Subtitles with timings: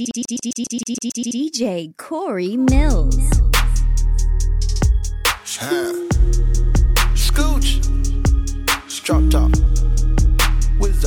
[0.00, 3.20] DJ Corey Millz.
[7.14, 7.84] Scooch.
[8.88, 9.50] Strop top.
[10.78, 11.04] Whiz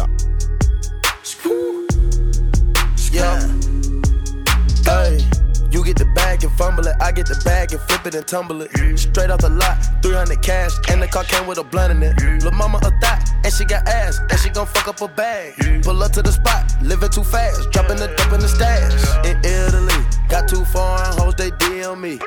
[5.84, 6.96] Get the bag and fumble it.
[7.02, 8.72] I get the bag and flip it and tumble it.
[8.98, 12.42] Straight off the lot, 300 cash, and the car came with a blunt in it.
[12.42, 15.84] Lil' mama a thot, and she got ass, and she gon' fuck up a bag.
[15.84, 18.94] Pull up to the spot, living too fast, dropping the dope in the stash.
[19.28, 19.94] In Italy,
[20.30, 22.18] got too foreign hoes, they DM me.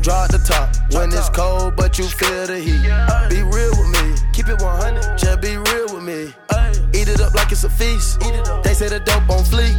[0.00, 2.86] Draw the top when it's cold, but you feel the heat.
[3.28, 6.32] Be real with me, keep it 100, just be real with me.
[7.02, 8.20] Eat it up like it's a feast.
[8.62, 9.74] They say the dope on fleek.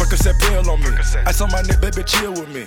[0.00, 0.88] Percocet pill on me.
[1.26, 2.64] I saw my nigga, baby, chill with me.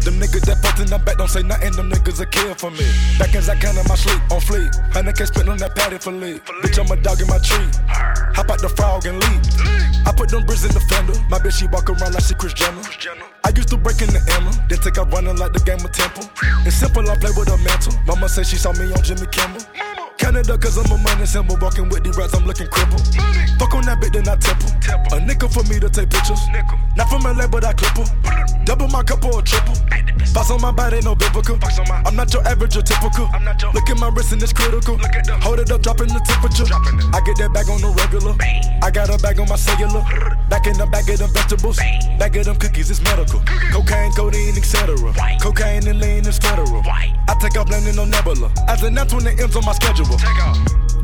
[0.00, 2.70] Them niggas that fucked in the back don't say nothing, them niggas a kill for
[2.70, 2.88] me.
[3.18, 4.72] Back as I can in my sleep, on fleek.
[4.94, 6.40] Honey can spit on that patty for lead.
[6.64, 7.68] Bitch, I'm a dog in my tree.
[8.32, 9.44] Hop out the frog and leave.
[10.08, 11.12] I put them bricks in the fender.
[11.28, 12.80] My bitch, she walk around like she Kris Jenner.
[13.44, 15.92] I used to break in the Emma, then take out running like the game of
[15.92, 16.24] Temple.
[16.64, 17.92] It's simple, I play with a mantle.
[18.08, 19.60] Mama say she saw me on Jimmy Kimmel.
[20.18, 21.56] Canada, cause I'm a money symbol.
[21.60, 23.02] Walking with the rats, I'm looking crippled.
[23.58, 24.70] Fuck on that bitch, then I temple.
[25.12, 26.40] A nickel for me to take pictures.
[26.96, 28.06] Not from LA, but I clip.
[28.64, 29.74] Double my cup or a triple.
[30.32, 31.58] Box on my body, no biblical.
[32.06, 33.28] I'm not your average or typical.
[33.74, 34.98] Look at my wrist and it's critical.
[35.42, 36.66] Hold it up, dropping the temperature.
[37.12, 38.34] I get that bag on the regular.
[38.82, 40.02] I got a bag on my cellular.
[40.48, 41.78] Back in the bag of them vegetables.
[42.18, 43.40] Bag of them cookies, it's medical.
[43.72, 44.96] Cocaine, codeine, etc.
[45.40, 46.82] Cocaine and lean is federal.
[46.86, 48.50] I take off landing on Nebula.
[48.68, 50.03] As an when the M's on my schedule.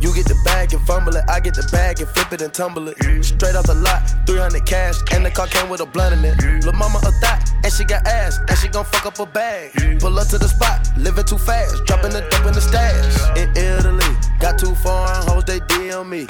[0.01, 1.25] You get the bag and fumble it.
[1.29, 2.97] I get the bag and flip it and tumble it.
[3.23, 6.65] Straight off the lot, 300 cash, and the car came with a blunt in it.
[6.65, 9.73] Lil' mama a thot, and she got ass, and she gon' fuck up a bag.
[10.01, 13.05] Pull up to the spot, living too fast, dropping the dope in the stash.
[13.37, 14.09] In Italy,
[14.41, 16.27] got two foreign hoes, they DM me.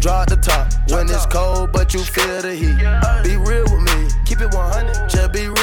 [0.00, 2.78] Draw the top when it's cold, but you feel the heat.
[3.26, 5.59] Be real with me, keep it 100, just be real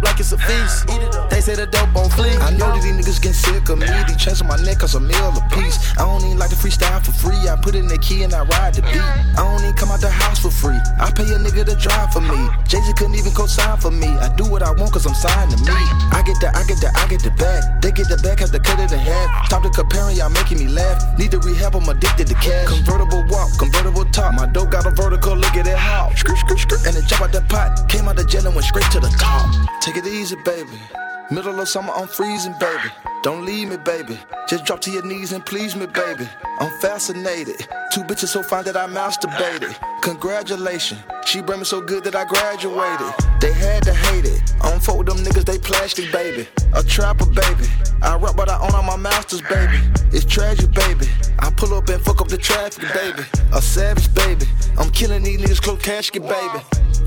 [0.00, 0.86] up like it's a feast.
[1.30, 2.36] They say the dope on fleek.
[2.40, 3.86] I know that these niggas getting sick of me.
[4.08, 5.76] These chains on my neck cause a meal a piece.
[5.96, 7.48] I don't even like to freestyle for free.
[7.48, 9.00] I put in the key and I ride the beat.
[9.36, 10.78] I don't even come out the house for free.
[11.00, 12.48] I pay a nigga to drive for me.
[12.66, 14.08] Jay Z couldn't even co-sign for me.
[14.08, 15.76] I do what I want cause I'm signed to me.
[16.12, 17.82] I get the, I get the, I get the bag.
[17.82, 19.46] They get the bag, have to cut it in half.
[19.46, 21.00] Stop the comparing, y'all making me laugh.
[21.18, 22.68] Need to rehab, I'm addicted to cash.
[22.68, 24.34] Convertible walk, convertible top.
[24.34, 26.12] My dope got a vertical, look at it how.
[26.14, 26.86] Skirt, skirt, skirt.
[26.86, 27.88] And it jump out the pot.
[27.88, 29.48] Came out the jail and went straight to the top.
[29.90, 30.78] Take it easy, baby.
[31.32, 33.09] Middle of summer, I'm freezing, baby.
[33.22, 34.18] Don't leave me, baby.
[34.48, 36.26] Just drop to your knees and please me, baby.
[36.58, 37.58] I'm fascinated.
[37.92, 39.76] Two bitches so fine that I masturbated.
[40.00, 41.00] Congratulations.
[41.26, 43.12] She bring me so good that I graduated.
[43.38, 44.54] They had to hate it.
[44.62, 46.48] I don't fuck with them niggas, they plastic, baby.
[46.72, 47.68] A trapper, baby.
[48.00, 49.76] I rap, but I own all my masters, baby.
[50.12, 51.06] It's tragic, baby.
[51.40, 53.22] I pull up and fuck up the traffic, baby.
[53.52, 54.46] A savage, baby.
[54.78, 56.60] I'm killing these niggas, close casket, baby.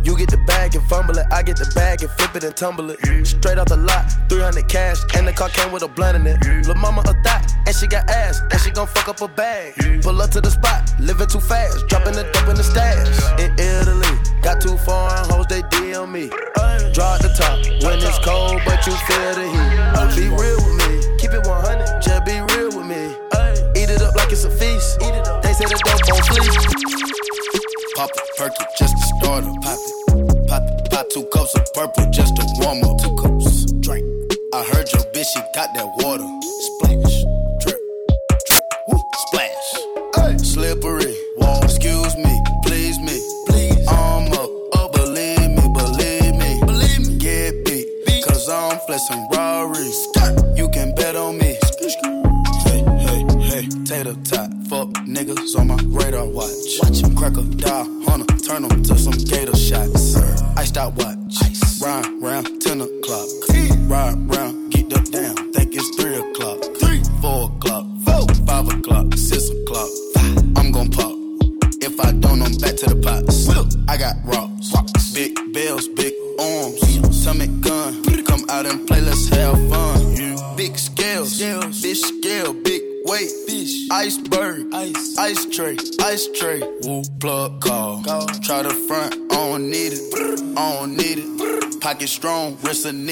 [0.03, 1.25] You get the bag and fumble it.
[1.31, 2.99] I get the bag and flip it and tumble it.
[3.25, 6.37] Straight out the lot, 300 cash, and the car came with a blunt in it.
[6.67, 9.73] Lil' mama a thot, and she got ass, and she gon' fuck up a bag.
[10.03, 13.07] Pull up to the spot, living too fast, dropping the dope in the stash.
[13.39, 16.27] In Italy, got two foreign hoes, they DM me.
[16.93, 20.15] Draw the top when it's cold, but you feel the heat.
[20.15, 23.15] Be real with me, keep it 100, just be real with me.
[23.75, 24.99] Eat it up like it's a feast.
[24.99, 27.03] They say the dope on fleek.
[27.95, 29.61] Pop a perky just to start up.
[29.61, 30.47] Pop it.
[30.47, 30.91] Pop it.
[30.91, 33.01] Pop two cups of purple just to warm up.
[33.01, 33.71] Two cups.
[33.81, 34.05] Drink.
[34.53, 36.27] I heard your bitch, she got that water.
[36.67, 37.23] Splash.
[37.59, 37.79] Drip.
[38.47, 38.63] Drip.
[38.87, 38.99] Woo.
[39.27, 40.43] Splash.
[40.53, 41.15] Slippery.
[41.37, 41.59] Whoa.
[41.63, 42.41] Excuse me.
[42.65, 43.19] Please me.
[43.47, 43.87] Please.
[43.87, 44.49] I'm up.
[44.75, 45.65] Oh, believe me.
[45.73, 46.59] Believe me.
[46.65, 47.17] Believe me.
[47.17, 47.87] Get beat.
[48.25, 49.91] Cause I'm flexing Rari.
[50.55, 51.57] You can bet on me.
[52.65, 53.67] Hey, hey, hey.
[53.85, 54.49] Tater tot.
[54.69, 56.79] Fuck niggas on my radar watch.
[56.81, 60.15] Watch 'em crack a die, hunter, turn 'em to some gator shots.
[60.57, 61.12] Iced out watch.
[92.03, 93.02] Pocket strong, wrist anemic,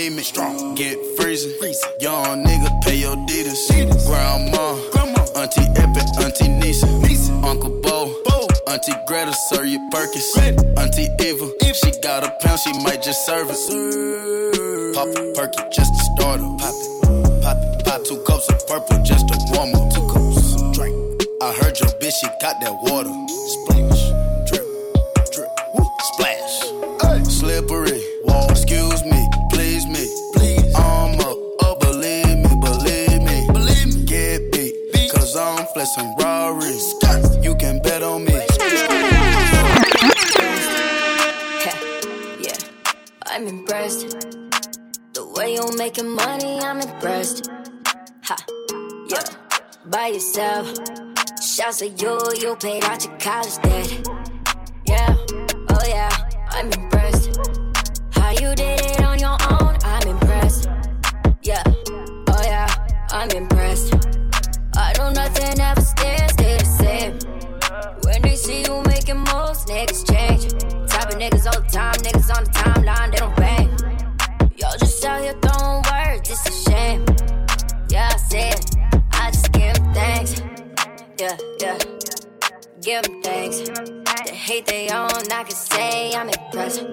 [82.81, 83.59] give them thanks.
[83.59, 86.83] The hate they own, I can say I'm impressed.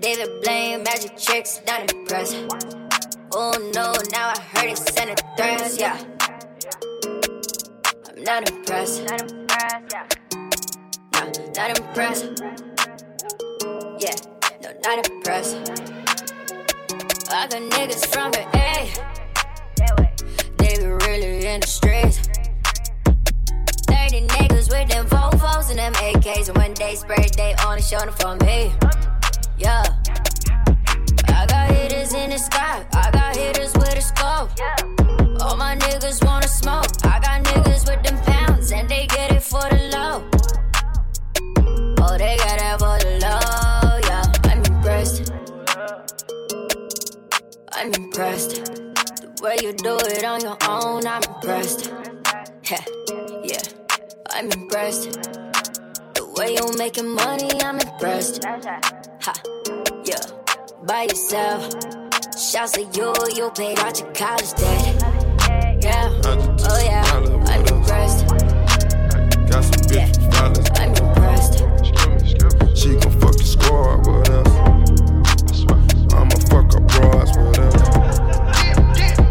[0.00, 2.36] David Blaine, magic tricks, not impressed.
[3.32, 5.98] Oh no, now I heard it's sending threats, yeah.
[8.06, 9.04] I'm not impressed.
[9.04, 10.06] Not impressed, yeah.
[11.14, 12.26] No, not impressed.
[13.98, 14.16] Yeah,
[14.62, 15.56] no, not impressed.
[17.28, 18.90] Got niggas from the A.
[20.58, 22.37] They be really in the streets.
[24.18, 26.48] 30 niggas with them Volvos and them AKs.
[26.48, 28.72] And when they spray, they only showing for me.
[29.58, 29.84] Yeah.
[31.28, 32.84] I got hitters in the sky.
[32.92, 34.50] I got hitters with a scope.
[35.42, 36.86] All my niggas wanna smoke.
[37.04, 40.24] I got niggas with them pounds and they get it for the low.
[42.00, 43.98] Oh, they got it for the low.
[44.08, 45.32] Yeah, I'm impressed.
[47.72, 48.64] I'm impressed.
[48.64, 51.92] The way you do it on your own, I'm impressed.
[52.70, 52.84] Yeah,
[54.38, 55.10] I'm impressed.
[56.14, 58.44] The way you're making money, I'm impressed.
[58.44, 59.32] Ha,
[60.04, 60.22] yeah,
[60.86, 61.64] by yourself.
[62.38, 65.82] Shouts at you, you paid out your college debt.
[65.82, 67.02] Yeah, oh yeah,
[67.50, 68.28] I'm impressed.
[69.50, 70.70] Got some Yeah, bitches, dollars.
[70.78, 72.78] I'm impressed.
[72.78, 74.50] She gon' fuck your squad with us.
[76.14, 78.18] I'ma fuck her bras with us.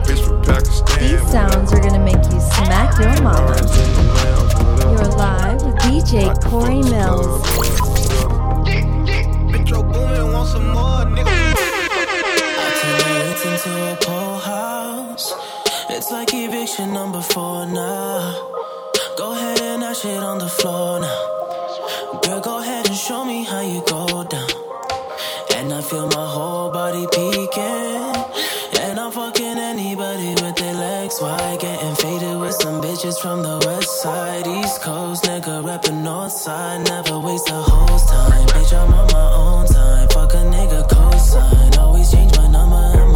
[0.04, 1.00] Bitch from Pakistan.
[1.00, 3.97] These sounds are gonna make you smack your mama.
[5.18, 7.42] Live with DJ Corey Millz.
[7.42, 9.52] club with us.
[9.52, 11.54] Metro Boomin want some more, nigga.
[13.32, 15.34] It's into a pool house.
[15.90, 18.48] It's like eviction number four now.
[19.18, 22.20] Go ahead and that shit on the floor now.
[22.24, 24.50] Girl, go ahead and show me how you go down.
[25.56, 28.14] And I feel my whole body peeking.
[28.84, 31.60] And I'm fucking anybody with their legs wide.
[31.60, 35.24] Getting faded with some bitches from the west side, east coast.
[35.24, 36.88] Nigga rapping north side.
[36.90, 38.48] Never waste a host time.
[38.48, 40.08] Bitch, I'm on my own time.
[40.10, 41.78] Fuck a nigga cosign.
[41.78, 43.07] Always change my number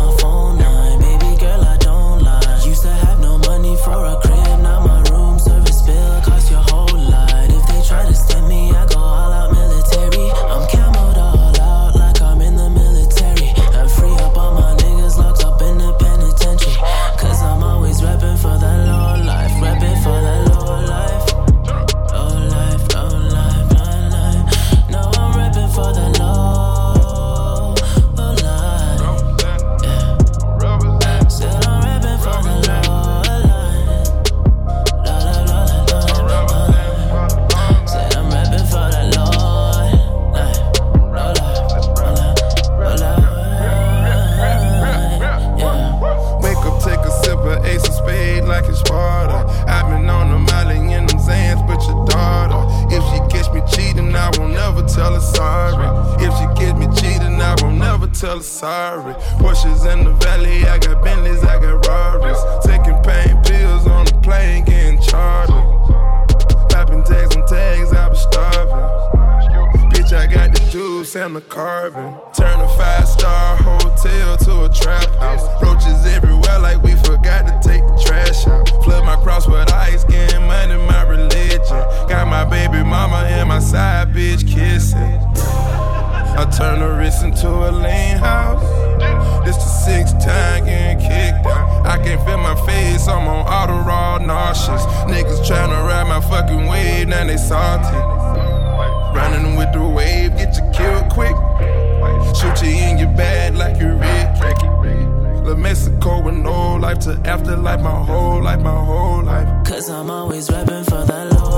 [110.02, 111.51] I'm always rapping for the low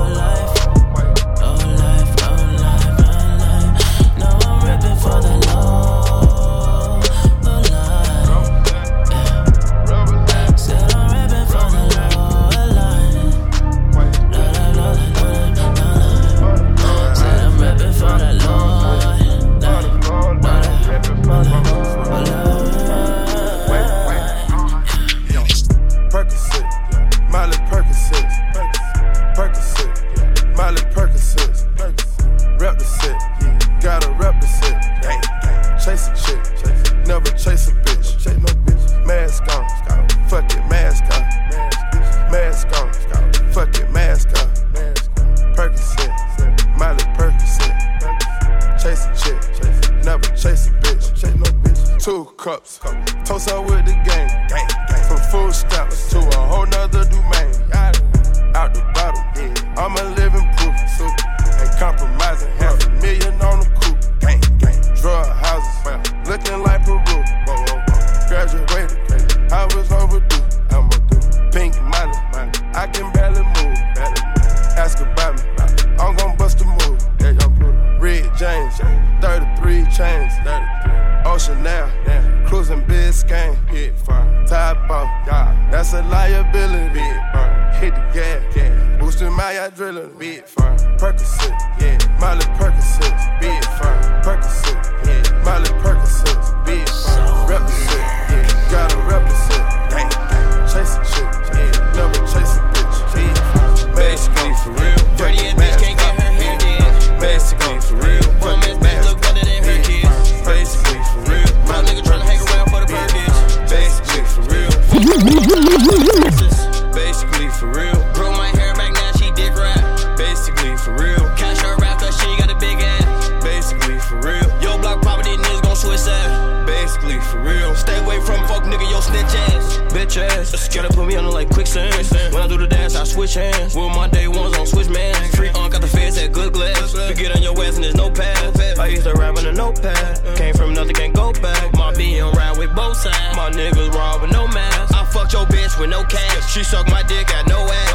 [131.74, 132.34] quicksand.
[132.34, 133.74] When I do the dance, I switch hands.
[133.74, 135.14] With my day ones on switch man.
[135.32, 136.94] Free on got the feds at good glass.
[136.94, 138.78] You get on your ass and there's no path.
[138.78, 140.36] I used to rap in a notepad.
[140.36, 141.74] Came from nothing, can't go back.
[141.74, 143.36] My B on ride with both sides.
[143.36, 144.94] My niggas raw with no mask.
[144.94, 146.52] I fucked your bitch with no cash.
[146.52, 147.93] She sucked my dick, got no ass.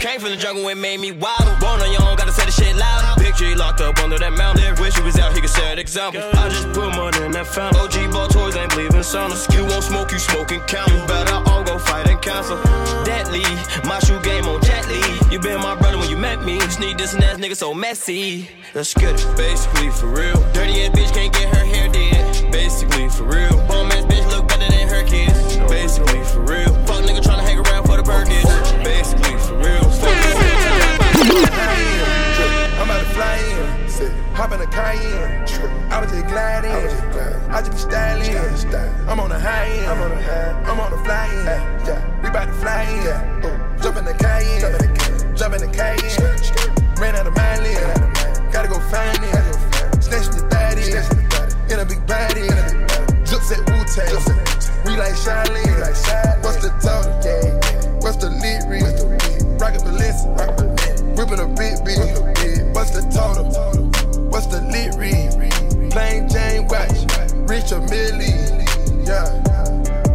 [0.00, 1.44] Came from the jungle and made me wild.
[1.60, 3.18] Born on your own, gotta say the shit loud.
[3.18, 4.74] Big G locked up under that mountain.
[4.80, 6.22] Wish he was out, he could set example.
[6.40, 7.78] I just put money in that fountain.
[7.84, 9.44] OG ball toys ain't believing saunas.
[9.54, 10.88] You won't smoke, you smoking count.
[10.88, 12.56] You better all go fight and cancel.
[13.04, 13.44] Deadly,
[13.84, 15.04] my shoe game on Jet Li.
[15.30, 16.58] You been my brother when you met me.
[16.72, 18.48] Sneak this and ass nigga so messy.
[18.72, 19.36] Let's get it.
[19.36, 20.40] Basically for real.
[20.56, 22.50] Dirty ass bitch can't get her hair did.
[22.50, 23.52] Basically for real.
[23.68, 25.58] Bum ass bitch look better than her kids.
[25.68, 26.72] Basically for real.
[26.88, 28.48] Fuck nigga tryna hang around for the Perkins.
[28.82, 29.89] Basically for real.
[31.20, 33.60] I'm about to fly in.
[34.34, 35.44] Hop in a Cayenne.
[35.90, 36.72] I was just gliding.
[37.50, 38.36] I just be styling.
[39.06, 39.86] I'm on the high end.
[39.86, 40.52] I'm on the high.
[40.64, 42.22] I'm on the fly in.
[42.22, 43.04] We about to fly in.
[43.82, 45.36] Jump in the Cayenne.
[45.36, 46.96] Jump in the Cayenne.
[46.96, 47.76] Ran out of my lane.
[48.50, 50.02] Gotta go find it.
[50.02, 50.88] Snatching the daddy.
[51.72, 52.48] In a big body.
[53.28, 54.16] Drips at Wu-Tang.
[54.86, 55.84] We like Shaolin.
[56.42, 58.00] What's the total?
[58.00, 58.30] What's the
[58.70, 59.60] read?
[59.60, 60.99] Rocket Balenciaga.
[61.20, 62.74] Whipping a big bitch.
[62.74, 63.44] What's the total?
[64.30, 65.90] What's the lit read?
[65.90, 66.96] Plain Jane watch.
[67.44, 68.24] Richard Mille.
[69.04, 69.28] Yeah.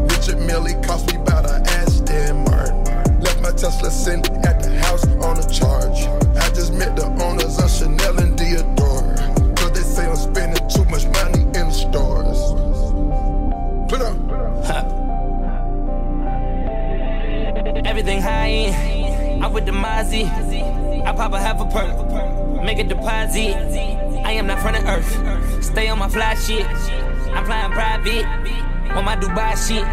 [0.09, 3.21] Richard Mille cost me about a Aston Martin.
[3.21, 6.07] Left my Tesla sitting at the house on a charge.
[6.41, 9.55] I just met the owners of Chanel and Dior.
[9.57, 12.41] Cause they say I'm spending too much money in the stores.
[13.91, 14.17] Put up.
[17.85, 18.73] Everything high.
[19.43, 20.74] I'm with the Mozzie.
[21.05, 22.63] I pop a half a perk.
[22.63, 23.55] Make a deposit.
[24.25, 25.63] I am not from the earth.
[25.63, 26.65] Stay on my fly shit.
[26.65, 28.25] I'm flying private.
[28.97, 29.85] On my Dubai shit.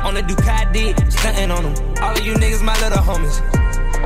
[0.00, 0.96] On the Ducati.
[1.12, 1.94] Stunting on them.
[2.02, 3.36] All of you niggas, my little homies.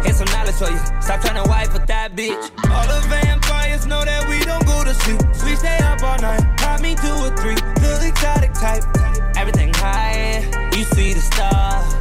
[0.02, 0.78] Here's some knowledge for you.
[1.00, 2.42] Stop trying to wife with that bitch.
[2.68, 5.20] All the vampires know that we don't go to sleep.
[5.44, 6.42] We stay up all night.
[6.56, 7.54] Pop me two or three.
[7.80, 8.82] Little exotic type.
[9.36, 10.40] Everything high.
[10.76, 11.94] You see the stars.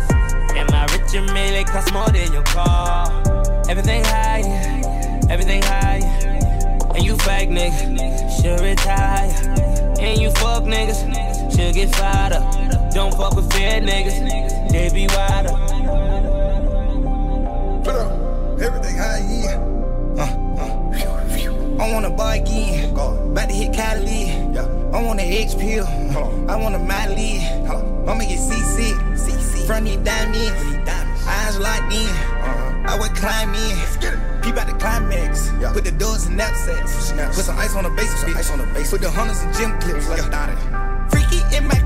[0.58, 3.29] And my rich and million cost more than your car.
[3.70, 4.42] Everything high,
[5.30, 6.02] everything high.
[6.96, 9.30] And you fake niggas, should retire.
[10.00, 12.94] And you fuck niggas, should get fired up.
[12.94, 15.54] Don't fuck with fair niggas, they be wider.
[17.84, 18.30] Put up.
[18.60, 19.56] Everything high yeah.
[20.18, 20.26] Uh,
[20.60, 21.84] uh.
[21.84, 22.90] I want a bar again.
[22.92, 24.32] About to hit Cali.
[24.92, 25.86] I want an X pill.
[25.86, 27.40] I want a Miley.
[27.40, 28.92] I'ma get CC.
[29.16, 29.66] CC.
[29.66, 30.90] Front need diamond.
[30.90, 32.39] Eyes locked in.
[32.90, 33.78] I would climb in.
[34.42, 35.52] Peep out the climax.
[35.62, 35.72] Yeah.
[35.72, 37.12] Put the doors in knapsacks.
[37.36, 38.12] Put some ice on the base.
[38.24, 38.90] Ice on the base.
[38.90, 40.10] Put the hunters in gym clips.
[40.10, 41.08] Like, yeah.
[41.10, 41.78] Freaky in my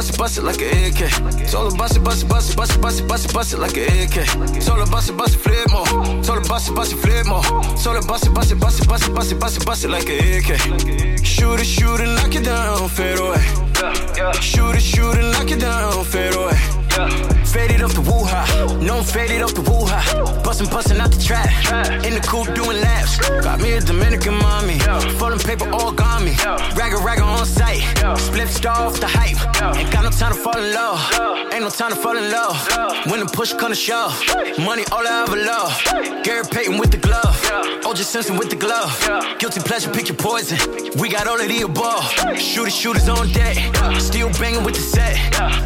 [0.00, 0.98] bust it, bust it, bust it, bust it like an AK.
[1.52, 3.58] Her bust it, bust it, bust it, bust it, bust it, bust it, bust it
[3.58, 4.16] like an AK.
[4.64, 5.86] Her bust it, bust it, flip more.
[5.86, 7.42] Her bust it, bust it, flip more.
[7.42, 9.88] Her bust it, bust it, bust it, bust it, bust it, bust it, bust it
[9.90, 11.24] like an AK.
[11.24, 13.44] Shoot it, shoot it, knock it down, fade away.
[14.40, 16.56] Shoot it, shoot it, knock it down, fade away.
[17.52, 20.00] Faded off the woo-ha, no I'm faded off the woo-ha.
[20.44, 21.50] Bustin', bustin' out the trap,
[22.04, 23.18] in the coupe doing laps.
[23.42, 24.78] Got me a Dominican mommy,
[25.18, 26.32] folding paper all got me.
[26.78, 27.82] Ragga, ragga on site,
[28.18, 29.36] split star off the hype.
[29.76, 31.00] Ain't got no time to fall in love,
[31.52, 32.56] ain't no time to fall in love.
[33.10, 34.14] When the push come to shove,
[34.58, 36.22] money all I ever love.
[36.22, 37.34] Gary Payton with the glove,
[37.82, 38.94] OJ Simpson with the glove.
[39.38, 40.56] Guilty pleasure, pick your poison,
[41.00, 42.04] we got all of the above.
[42.38, 43.56] Shooters, shooters on deck,
[43.98, 45.16] still banging with the set.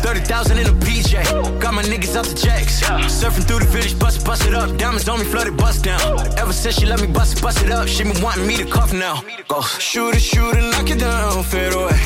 [0.02, 2.82] 30,000 in a PJ, got my niggas out the jacks.
[2.82, 4.76] Surfing through the village, bust it, bust it up.
[4.78, 6.00] Diamonds on me, flooded, bust down.
[6.38, 8.64] Ever since she let me bust it, bust it up She been wanting me to
[8.64, 9.22] cuff now.
[9.48, 11.98] Go shoot it, shoot it, knock it down, fade away.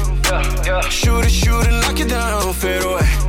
[0.91, 3.28] Shoot it, shoot it, knock it down, fade away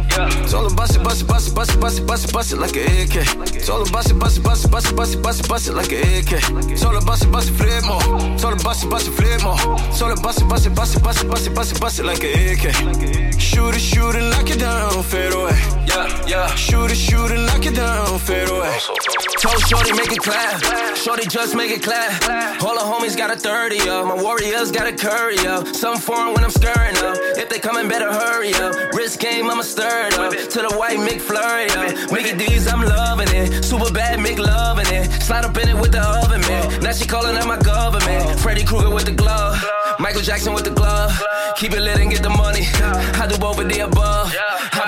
[0.50, 2.52] Told her bust it, bust it, bust it, bust it, bust it, bust it, bust
[2.52, 3.66] it like an AK.
[3.66, 5.68] Told her bust it, bust it, bust it, bust it, bust it, bust it, bust
[5.70, 6.78] it like an AK.
[6.78, 8.02] Told her bust it, bust it, flip more.
[8.38, 9.58] Told her bust it, bust it, flip more.
[9.96, 12.00] Told her bust it, bust it, bust it, bust it, bust it, bust it, bust
[12.00, 13.40] it like an AK.
[13.40, 15.56] Shoot it, shoot it, knock it down, fade away.
[15.88, 16.56] Yeah, yeah.
[16.56, 18.78] Shoot it, shoot it, knock it down, fade away.
[19.40, 20.98] Told Shorty make it clap.
[20.98, 22.62] Shorty just make it clap.
[22.62, 24.06] All the homies got a 30 up.
[24.08, 25.66] My warriors got a curry up.
[25.68, 27.16] Something foreign when I'm stirring up.
[27.38, 28.76] If they coming, better hurry up.
[28.94, 30.32] Wrist game, I'ma stir it up.
[30.34, 32.12] To the white McFlurry up.
[32.12, 33.64] Mickey D's, I'm loving it.
[33.64, 35.12] Super bad, Mick loving it.
[35.22, 36.82] Slide up in it with the oven, man.
[36.82, 38.40] Now she calling out my government.
[38.40, 39.64] Freddy Krueger with the glove.
[40.00, 41.12] Michael Jackson with the glove.
[41.58, 42.64] Keep it lit and get the money.
[43.22, 44.34] I do both of the above.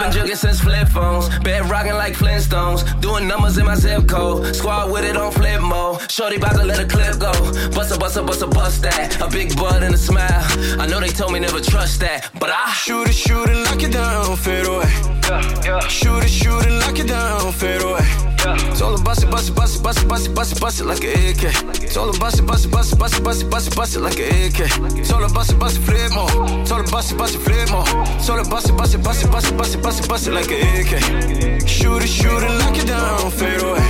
[0.01, 1.29] I've been jugging since flip phones.
[1.39, 2.81] Bed rocking like Flintstones.
[3.01, 4.55] Doing numbers in my zip code.
[4.55, 6.09] Squad with it on flip mode.
[6.09, 7.31] Shorty about to let a clip go.
[7.69, 9.21] Bust a bust a bust a bust that.
[9.21, 10.43] A big bud and a smile.
[10.79, 12.31] I know they told me never trust that.
[12.39, 14.91] But I shoot it, shoot it, knock it down, fade away.
[15.29, 15.87] Yeah, yeah.
[15.87, 18.30] Shoot it, shoot it, lock it down, fade away.
[18.41, 20.82] Told her bust it, bust it, bust it, bust it, bust it, bust it, bust
[20.82, 21.93] it like an AK.
[21.93, 23.95] Told her bust it, bust it, bust it, bust it, bust it, bust it, bust
[23.95, 25.06] it like an AK.
[25.06, 26.27] Told her bust it, bust it, flip more.
[26.65, 27.86] Told her bust it, bust it, flip more.
[28.25, 30.27] Told her bust it, bust it, bust it, bust it, bust it, bust it, bust
[30.27, 31.67] it like an AK.
[31.67, 33.86] Shoot it, shoot it, knock it down, fade away.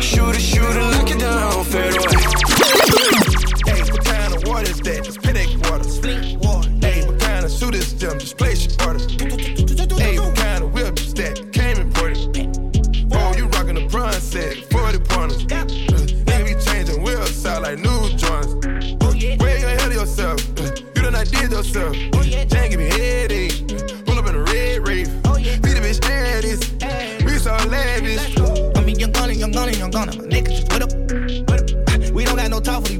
[0.00, 2.14] Shoot it, shoot it, knock it down, fade away.
[3.66, 5.02] Hey, what kind of water is that?
[5.04, 5.57] Just Pedic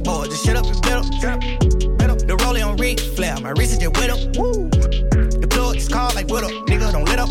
[0.09, 0.25] for.
[0.25, 2.19] Just shut up and bet up.
[2.29, 3.35] The rolling on Ric Flair.
[3.41, 4.19] My wrist is just wet up.
[4.37, 4.69] Woo.
[4.69, 6.51] The plug is called like up.
[6.69, 7.29] Nigga, don't let up.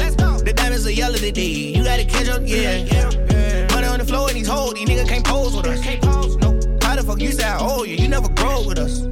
[0.00, 0.38] Let's go.
[0.38, 1.74] The diamonds are yellow today.
[1.76, 2.84] You gotta catch up, yeah.
[2.92, 3.66] yeah.
[3.72, 4.74] Money on the floor in these hoes.
[4.74, 5.80] These niggas can't pose with us.
[5.82, 6.58] Can't pose, no.
[6.82, 7.96] How the fuck you say I owe you?
[7.96, 9.03] You never grow with us.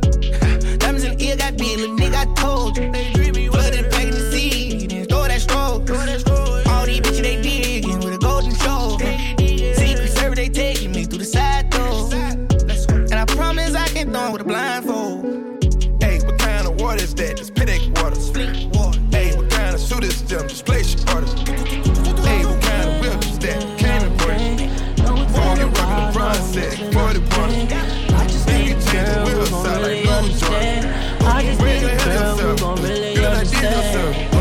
[33.93, 34.32] Done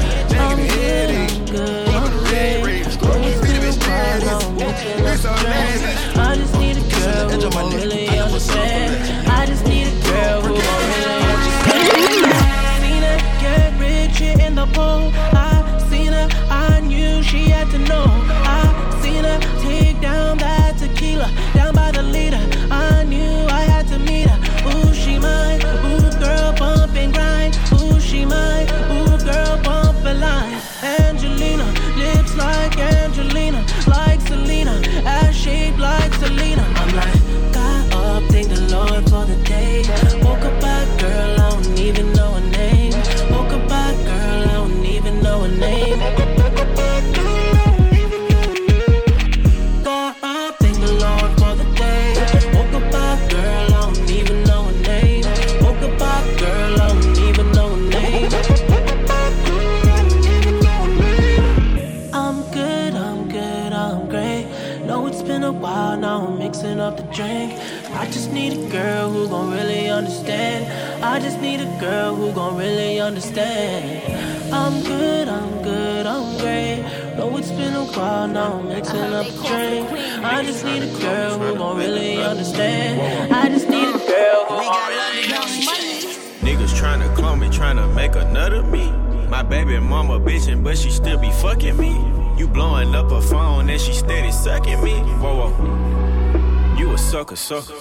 [72.61, 74.53] really understand.
[74.53, 76.83] I'm good, I'm good, I'm great.
[77.17, 79.89] Know it's been a while now, I'm mixing up a drink.
[80.23, 83.33] I just need a girl who gon' really understand.
[83.33, 86.19] I just need a girl who gon' really understand.
[86.45, 88.91] Niggas tryna clone me, tryna make another me.
[89.27, 91.93] My baby mama bitchin', but she still be fucking me.
[92.37, 94.93] You blowing up her phone and she steady sucking me.
[95.21, 96.77] Whoa, whoa.
[96.77, 97.73] You a sucker, sucker.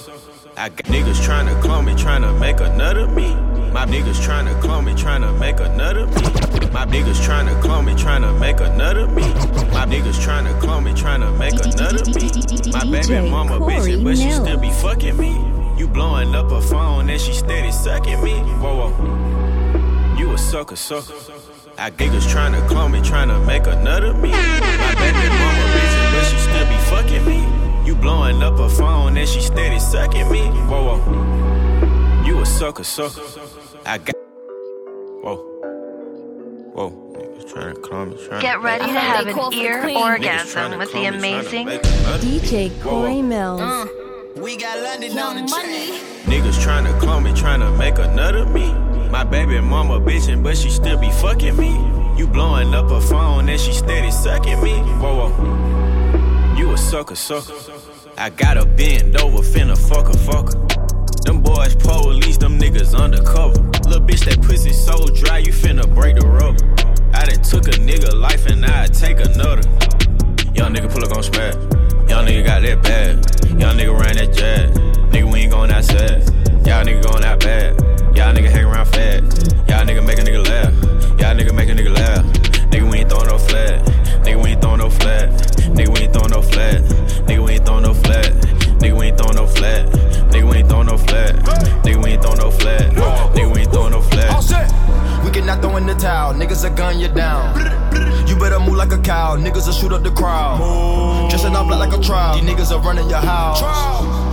[0.56, 3.49] I got niggas tryna clone me, tryna make another me.
[3.72, 6.22] My niggas tryna clone me, tryna make another me.
[6.72, 9.22] My niggas tryna clone me, tryna make another me.
[9.72, 12.72] My niggas tryna clone me, tryna make another me.
[12.72, 15.37] My baby mama bitchin', but she still be fucking me.
[15.78, 18.35] You blowing up her phone and she steady sucking me.
[18.61, 20.16] Whoa, whoa.
[20.18, 21.14] You a sucker, sucker.
[21.78, 24.30] I niggas tryna clone me, tryna make another me.
[24.30, 27.87] My baby mama bitchin', but she still be fucking me.
[27.87, 30.40] You blowing up her phone and she steady sucking me.
[30.68, 31.49] Whoa, whoa.
[32.60, 33.22] You a sucker, sucker.
[33.86, 34.14] I got.
[35.22, 35.36] Whoa.
[36.74, 36.90] Whoa.
[37.16, 41.68] Niggas tryna clone me, tryna Get ready to have an ear orgasm with the amazing
[41.68, 43.88] DJ Corey Millz.
[44.36, 45.94] We got London on the train.
[46.24, 48.70] Niggas tryna clone me, tryna make another me.
[49.08, 51.70] My baby mama bitchin', but she still be fucking me.
[52.18, 54.74] You blowing up her phone and she steady sucking me.
[55.00, 56.56] Whoa, whoa.
[56.58, 57.54] You a sucker, sucker.
[58.18, 60.79] I gotta bend over, finna fuck a fucker.
[61.22, 63.61] Them boys police, them niggas undercover.
[63.88, 66.64] Little bitch, that pussy so dry, you finna break the rubber.
[67.12, 69.62] I done took a nigga life and I take another.
[70.54, 71.54] Young nigga pull up on smash.
[72.09, 73.61] Young nigga got that bad.
[73.61, 74.70] Young nigga ran that jet.
[75.12, 76.22] Nigga, we ain't going outside.
[76.66, 77.78] Y'all nigga going out bad.
[78.16, 79.22] Y'all nigga hang around fat.
[79.68, 80.74] Y'all nigga make a nigga laugh.
[81.20, 82.24] Y'all nigga make a nigga laugh.
[82.70, 83.85] Nigga, we ain't throwing no flat.
[84.24, 85.30] Nigga, we ain't throwing no flat.
[85.74, 86.83] Nigga, we ain't throwing no flat.
[87.26, 88.26] Nigga, we ain't throwing no flat.
[88.80, 90.09] Nigga, we ain't throwing no flat.
[90.30, 91.36] Nigga, we ain't throwing no flat.
[91.84, 92.92] Nigga, we ain't throwing no flat.
[93.34, 94.30] Nigga, we ain't throwing no flat.
[95.24, 97.54] We cannot throw in the towel, niggas will gun you down.
[98.26, 101.28] You better move like a cow, niggas will shoot up the crowd.
[101.30, 103.60] Dressing up like a trial, these niggas are running your house.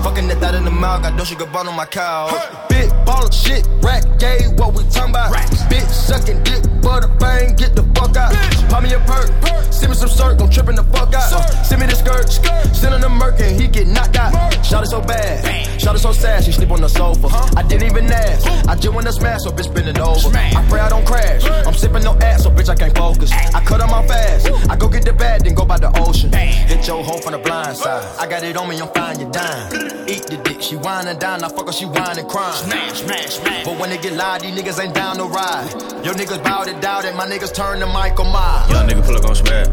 [0.03, 2.66] Fucking that thot in the mouth, got Dolce Gabbana on my cow.
[2.87, 5.33] Big baller shit, rack gay, what we talking about?
[5.67, 8.31] Bitch sucking dick, butter bang, get the fuck out.
[8.69, 9.27] Pop me a perk,
[9.73, 11.33] send me some circ, I'm tripping the fuck out.
[11.33, 12.29] Uh, send me the skirt,
[12.73, 14.31] send him the merc and he get knocked out.
[14.65, 17.27] Shot it so bad, shot it so sad, she sleep on the sofa.
[17.57, 20.29] I didn't even ask, I just wanna smash, so bitch bending over.
[20.37, 23.31] I pray I don't crash, I'm sipping no ass, so bitch I can't focus.
[23.31, 26.31] I cut them off fast, I go get the bag, then go by the ocean.
[26.31, 29.29] Hit your hoe from the blind side, I got it on me, I'm fine, you
[29.29, 29.73] dime.
[30.07, 32.53] Eat the dick, she whine and dine, I fuck her, she whine and crying.
[32.53, 33.65] Smash, smash, smash.
[33.65, 35.71] But when they get loud, these niggas ain't down to ride.
[36.05, 38.69] Your niggas bout it, doubt it, my niggas turn to Michael Myers.
[38.69, 39.67] Young nigga pull up on smash.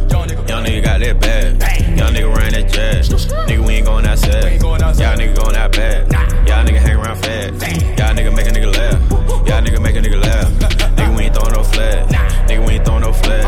[0.49, 1.99] Young nigga got that bad.
[1.99, 3.05] Young nigga ran that jet.
[3.05, 4.61] Nigga, we ain't going outside.
[4.61, 6.11] Y'all nigga going out bad.
[6.49, 7.53] Y'all nigga hang around fat.
[7.99, 9.11] Y'all nigga make a nigga laugh.
[9.47, 10.45] Y'all nigga make a nigga laugh.
[10.65, 10.97] Uh, uh, uh.
[10.97, 12.09] Nigga, we ain't throwing no flat.
[12.49, 13.45] Nigga, we ain't throwing no flat.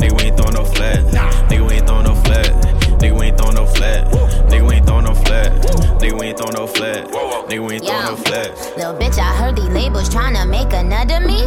[0.00, 1.04] Nigga, we ain't throwing no flat.
[1.48, 2.85] Nigga, we ain't throwing no flat.
[2.98, 4.10] Nigga, we ain't throwing no flat.
[4.48, 5.52] Nigga, we ain't throwing no flat.
[6.00, 7.06] Nigga, we ain't throwing no flat.
[7.08, 8.56] Nigga, we ain't throwing no flat.
[8.76, 11.42] Little bitch, I heard these labels tryna make another me.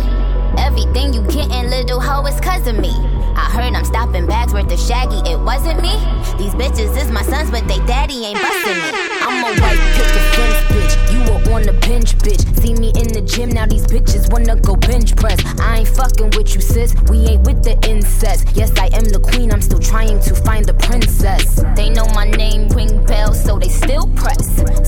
[0.58, 2.94] Everything you gettin', little hoe, is cause of me.
[3.36, 5.94] I heard I'm stopping bags worth of shaggy, it wasn't me.
[6.38, 8.90] These bitches is my sons, but they daddy ain't bustin' me.
[9.22, 12.42] I'm a white picket fence bitch, you were on the bench bitch.
[12.62, 15.40] See me in the gym, now these bitches wanna go bench press.
[15.60, 18.48] I ain't fucking with you, sis, we ain't with the incest.
[18.54, 21.62] Yes, I am the queen, I'm still trying to find the princess.
[21.76, 24.46] They know my name, ring bells, so they still press.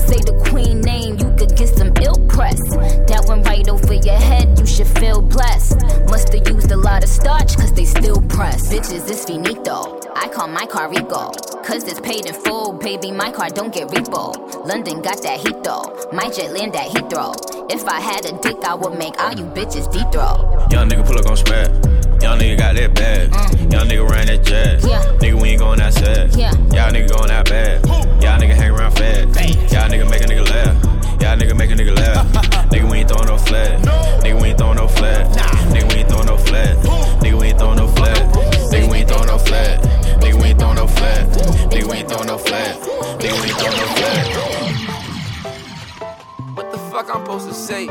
[0.08, 2.60] Say the queen name, you could get some ill press.
[3.08, 5.76] That went right over your head, you should feel blessed.
[6.08, 8.41] Must've used a lot of starch, cause they still press.
[8.42, 10.00] Bitches, it's finito.
[10.16, 11.30] I call my car Rico.
[11.62, 13.12] Cause it's paid in full, baby.
[13.12, 14.34] My car don't get repo.
[14.66, 16.08] London got that heat though.
[16.12, 17.36] My jet land at Heathrow.
[17.70, 20.66] If I had a dick, I would make all you bitches deep throw.
[20.70, 21.68] Young nigga pull up on smash.
[22.20, 23.30] Young nigga got that bad.
[23.30, 23.72] Mm.
[23.72, 24.82] Young nigga ran that jet.
[24.82, 25.02] Yeah.
[25.18, 26.34] Nigga, we ain't going outside.
[26.34, 26.50] Yeah.
[26.74, 27.86] Y'all nigga going out bad.
[27.86, 29.26] Y'all nigga hang around fat.
[29.70, 31.01] Y'all nigga make a nigga laugh.
[31.22, 32.26] Y'all nigga make a nigga laugh.
[32.72, 33.80] nigga, we ain't throwing no flat.
[34.24, 35.28] Nigga, we ain't throwing no flat.
[35.70, 36.76] Nigga, we ain't throwing no flat.
[37.22, 38.18] Nigga, we ain't throwing no flat.
[38.72, 39.80] Nigga, we ain't throwing no flat.
[40.20, 41.28] Nigga, we ain't throwing no flat.
[41.70, 42.76] Nigga, we ain't throwing no flat.
[43.20, 44.26] Nigga, we ain't throwing no flat.
[46.56, 47.88] What the fuck I'm supposed to say?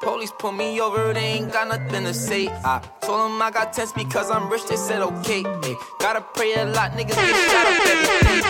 [0.00, 2.48] Police pull me over, they ain't got nothing to say.
[2.48, 5.44] I told them I got tents because I'm rich, they said okay.
[5.44, 8.40] Ay, gotta pray a lot, niggas get shot up every day.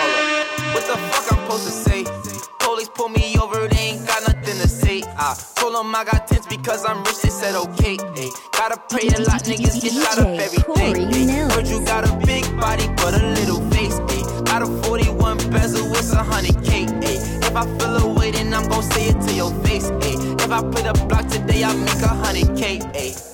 [0.00, 0.74] Hold up.
[0.74, 2.17] What the fuck I'm supposed to say?
[2.98, 5.04] Pull me over, they ain't got nothing to say.
[5.16, 7.96] I told them I got tents because I'm rich, they said okay.
[8.16, 11.06] Ay, gotta pray a lot, niggas get shot up every day.
[11.06, 14.00] Ay, heard you got a big body, but a little face.
[14.10, 16.86] Ay, got a 41 bezel, it's a hundred K.
[17.04, 19.90] Ay, I feel a way, then I'm gon' say it to your face.
[19.90, 20.40] Ayy.
[20.42, 22.78] If I put a block today, I make a hundred K.
[22.80, 23.27] Ayy.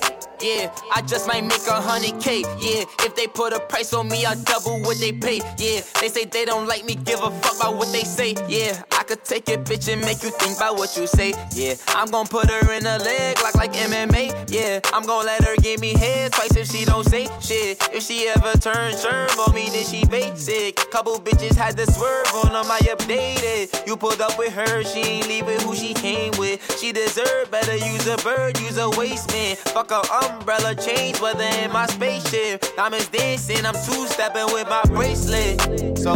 [0.45, 2.41] Yeah, I just might make a hundred K.
[2.41, 5.37] Yeah, if they put a price on me, I double what they pay.
[5.57, 8.35] Yeah, they say they don't like me, give a fuck about what they say.
[8.47, 11.33] Yeah, I could take it, bitch, and make you think about what you say.
[11.53, 14.51] Yeah, I'm gonna put her in a leg like like MMA.
[14.51, 17.81] Yeah, I'm gonna let her give me head twice if she don't say shit.
[17.91, 20.75] If she ever turns sherm on me, then she basic.
[20.91, 23.87] Couple bitches had to swerve on them, I updated.
[23.87, 26.61] You pulled up with her, she ain't leaving who she came with.
[26.79, 29.55] She deserve better, use a bird, use a waste man.
[29.55, 30.03] Fuck her
[30.35, 32.63] umbrella, change weather in my spaceship.
[32.75, 35.59] Diamonds dancing, I'm two stepping with my bracelet.
[35.97, 36.15] So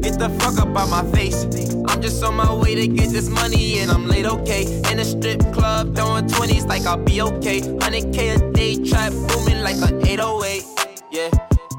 [0.00, 1.44] get the fuck up out my face.
[1.88, 4.64] I'm just on my way to get this money and I'm late, okay.
[4.90, 7.60] In a strip club, throwing 20s like I'll be okay.
[7.60, 10.64] 100k a day, trap booming like an 808.
[11.10, 11.30] Yeah,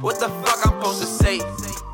[0.02, 1.40] what the fuck I'm supposed to say?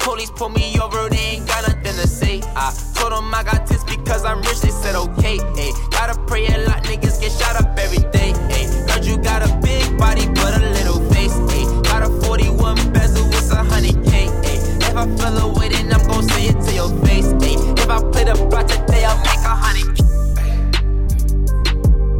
[0.06, 2.40] Police pull me over, they ain't got nothing to say.
[2.56, 5.40] I told them I got this because I'm rich, they said okay.
[5.58, 8.32] Ay, gotta pray a lot, niggas get shot up every day.
[8.54, 11.34] Ay, heard you got a big body, but a little face.
[11.50, 14.30] Ay, got a 41 bezel, it's a hundred K.
[14.30, 17.34] Ay, if I feel away, then I'm gon' say it to your face.
[17.42, 19.98] Ay, if I play the block today, I'll make a hundred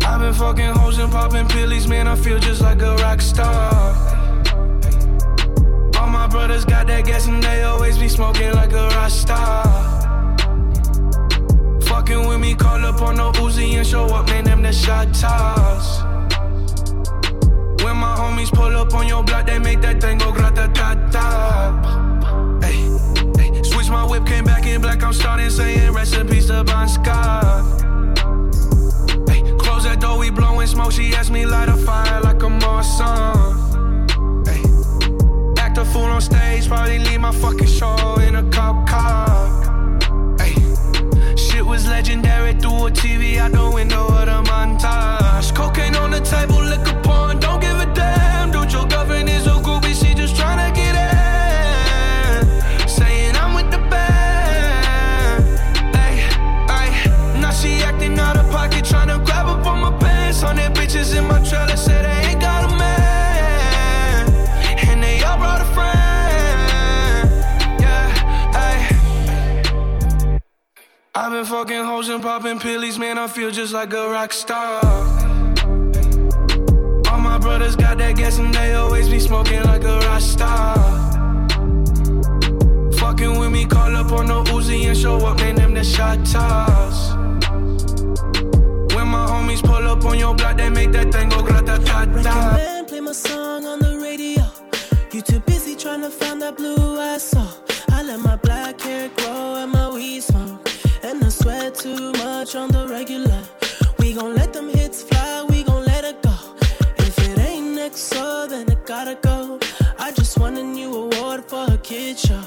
[0.04, 2.08] I've been fucking hoes and popping pillies, man.
[2.08, 4.25] I feel just like a rock star
[6.08, 9.36] my brothers got that gas and they always be smoking like a rasta.
[11.88, 15.14] Fucking with me, call up on no Uzi and show up, man, them the shot
[15.14, 16.02] toss.
[17.84, 20.96] When my homies pull up on your block, they make that thing go grata ta
[21.12, 22.60] ta.
[22.62, 22.78] Hey,
[23.38, 27.84] hey, switch my whip, came back in black, I'm starting saying recipes to Bon Scott.
[29.86, 32.84] That door, we blowing smoke, she asked me light a fire like a on
[36.26, 39.28] stage, probably leave my fucking show in a cop car.
[40.40, 40.54] Ay.
[41.36, 45.56] Shit was legendary through a TV out the window of the montage.
[45.56, 47.00] Cocaine on the table, liquor
[71.66, 73.18] fucking hoes and popping pillies, man.
[73.18, 74.84] I feel just like a rock star.
[77.10, 80.76] All my brothers got that gas and they always be smoking like a rock star.
[83.00, 85.56] Fucking with me, call up on the Uzi and show up, man.
[85.56, 87.16] Them the shot toss.
[88.94, 92.06] When my homies pull up on your block, they make that thing go grata ta
[92.06, 92.86] ta.
[92.88, 94.46] Play my song on the radio.
[95.12, 97.48] You too busy trying to find that blue I saw.
[97.90, 98.36] I let my
[101.86, 103.44] too much on the regular.
[104.00, 106.36] We gon' let them hits fly, we gon' let it go.
[106.98, 109.60] If it ain't next, so then it gotta go.
[110.00, 112.44] I just won a new award for a kid show.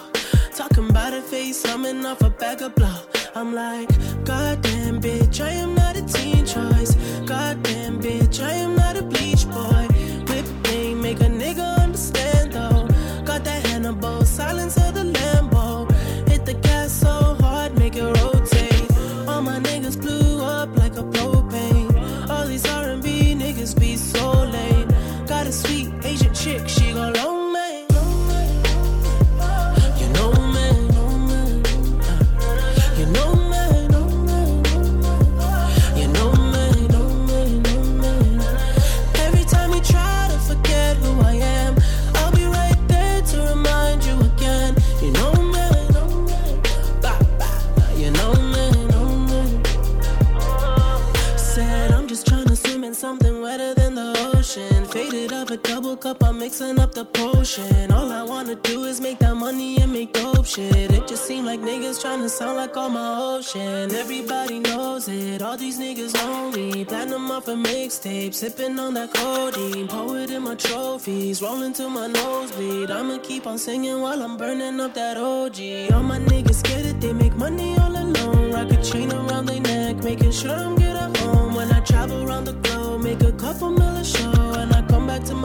[0.57, 2.99] Talking about a face, humming off a bag of blow.
[3.37, 3.91] I'm like,
[4.25, 6.78] goddamn bitch, I am not a teen choice.
[63.49, 63.95] Ocean.
[63.95, 66.15] Everybody knows it, all these niggas
[66.55, 66.85] me.
[66.85, 69.89] Platinum off a mixtape, sipping on that codeine.
[69.89, 72.91] Poet in my trophies, rolling to my nosebleed.
[72.91, 75.93] I'ma keep on singing while I'm burning up that OG.
[75.93, 78.53] All my niggas get it, they make money all alone.
[78.53, 81.55] Rock a chain around their neck, making sure I'm good at home.
[81.55, 84.05] When I travel around the globe, make a couple million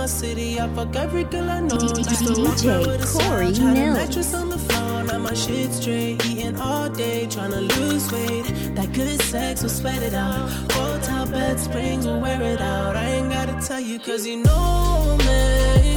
[0.03, 1.77] my city, I fuck every girl I know.
[1.77, 4.33] DJ Corey Mills.
[4.33, 6.25] On the floor, now my shit straight.
[6.25, 8.43] Eating all day, trying to lose weight.
[8.75, 10.49] That good sex will sweat it out.
[10.73, 12.97] Hotel bed springs will wear it out.
[12.97, 15.93] I ain't gotta tell you, cause you know me.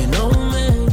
[0.00, 0.85] You know me.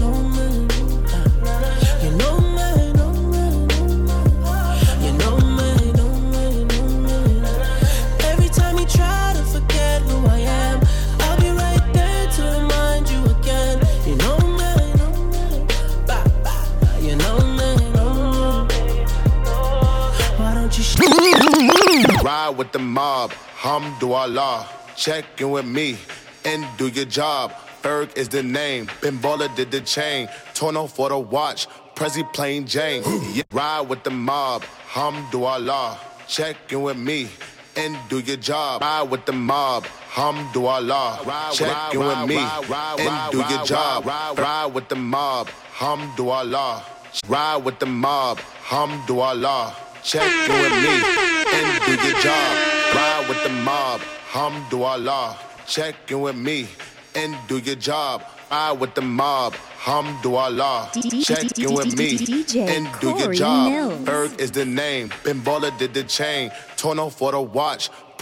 [22.24, 24.66] Ride with the mob, hamdulillah.
[24.96, 25.98] Check in with me
[26.46, 27.52] and do your job.
[27.82, 28.88] Berg is the name.
[29.02, 30.30] Pinballer did the chain.
[30.54, 31.68] Torno for the watch.
[31.96, 33.04] Prezi plain Jane.
[33.34, 33.44] yeah.
[33.52, 34.64] Ride with the mob.
[34.88, 35.98] Hamdulillah.
[36.30, 37.28] Check in with me
[37.76, 38.80] and do your job.
[38.82, 39.84] Ride with the mob.
[40.12, 41.52] Hamdulillah.
[41.54, 44.06] Check in with me and do your job.
[44.06, 45.50] Ride with the mob.
[45.74, 46.84] Hamdulillah.
[47.28, 48.40] Ride with the mob.
[48.40, 49.76] Hamdulillah.
[50.04, 52.52] Check in with me in, do your job.
[52.96, 55.38] Ride with the mob, hamdulillah.
[55.66, 56.68] Check in with me
[57.16, 58.24] and do your job.
[58.52, 60.92] Ride with the mob, hamdulillah.
[61.24, 62.12] Check in with me
[62.60, 64.08] and do your job.
[64.08, 65.10] Eric is the name.
[65.10, 66.52] Pinballer did the chain.
[66.76, 67.89] Tono off for the watch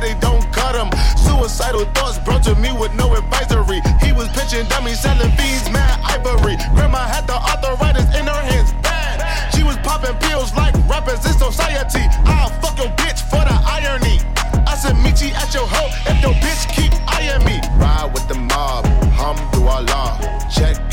[0.00, 0.88] they don't cut him.
[1.16, 3.80] Suicidal thoughts brought to me with no advisory.
[4.00, 6.56] He was pitching dummies, selling fiends, mad ivory.
[6.74, 9.20] Grandma had the arthritis in her hands, bad.
[9.54, 12.04] She was popping pills like rappers in society.
[12.24, 14.18] I'll fuck your bitch for the irony.
[14.66, 17.60] I said, meet you at your hoe if your bitch keep eyeing me.
[17.76, 20.18] Ride with the mob, hum through Allah.
[20.50, 20.89] Check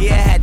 [0.00, 0.37] yeah,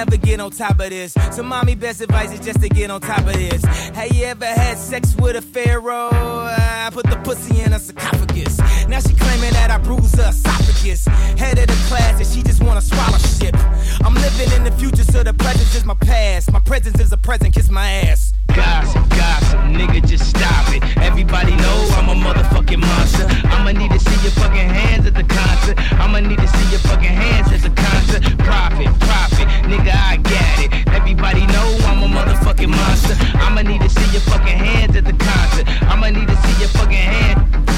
[0.00, 1.12] never get on top of this.
[1.30, 3.62] So, mommy, best advice is just to get on top of this.
[3.94, 6.08] Have you ever had sex with a pharaoh?
[6.10, 8.58] I put the pussy in a sarcophagus.
[8.88, 11.04] Now she claiming that I bruised her esophagus.
[11.38, 13.54] Head of the class, and she just wanna swallow shit.
[14.02, 16.50] I'm living in the future, so the present is my past.
[16.50, 18.32] My presence is a present, kiss my ass.
[18.54, 20.82] Gossip, gossip, nigga, just stop it.
[20.98, 23.26] Everybody know I'm a motherfucking monster.
[23.48, 25.78] I'ma need to see your fucking hands at the concert.
[26.00, 28.22] I'ma need to see your fucking hands at the concert.
[28.38, 30.88] Profit, profit, nigga, I got it.
[30.88, 33.14] Everybody know I'm a motherfucking monster.
[33.38, 35.66] I'ma need to see your fucking hands at the concert.
[35.82, 37.69] I'ma need to see your fucking hands.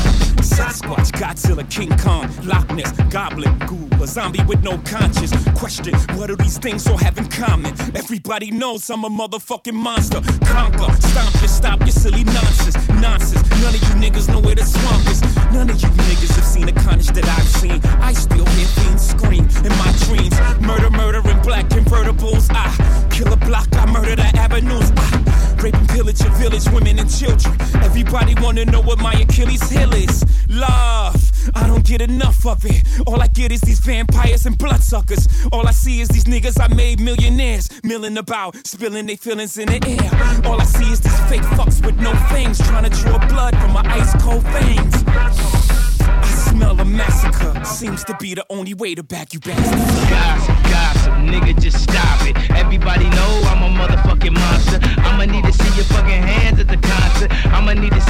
[0.43, 5.33] Sasquatch, Godzilla, King Kong, Loch Ness, Goblin, Ghoul, a zombie with no conscience.
[5.55, 7.73] Question, what do these things all have in common?
[7.95, 10.21] Everybody knows I'm a motherfucking monster.
[10.45, 12.89] Conquer, stomp your, stop your silly nonsense.
[12.89, 15.21] Nonsense, none of you niggas know where the swamp is.
[15.53, 17.81] None of you niggas have seen the carnage that I've seen.
[18.01, 20.35] I still hear fiends scream in my dreams.
[20.61, 22.51] Murder, murder in black convertibles.
[22.51, 24.91] I kill a block, I murder the avenues.
[24.97, 27.55] I rape and pillage your village, women and children.
[27.83, 30.25] Everybody wanna know what my Achilles heel is.
[30.49, 32.83] Love, I don't get enough of it.
[33.07, 35.27] All I get is these vampires and bloodsuckers.
[35.53, 39.69] All I see is these niggas I made millionaires, milling about, spilling their feelings in
[39.69, 40.51] the air.
[40.51, 43.73] All I see is these fake fucks with no fangs, trying to draw blood from
[43.73, 45.05] my ice cold veins.
[45.07, 47.65] I smell a massacre.
[47.65, 50.11] Seems to be the only way to back you bastards.
[50.11, 52.37] Gossip, gossip, nigga, just stop it.
[52.51, 54.79] Everybody know I'm a motherfucking monster.
[55.01, 57.31] I'ma need to see your fucking hands at the concert.
[57.47, 58.01] I'ma need to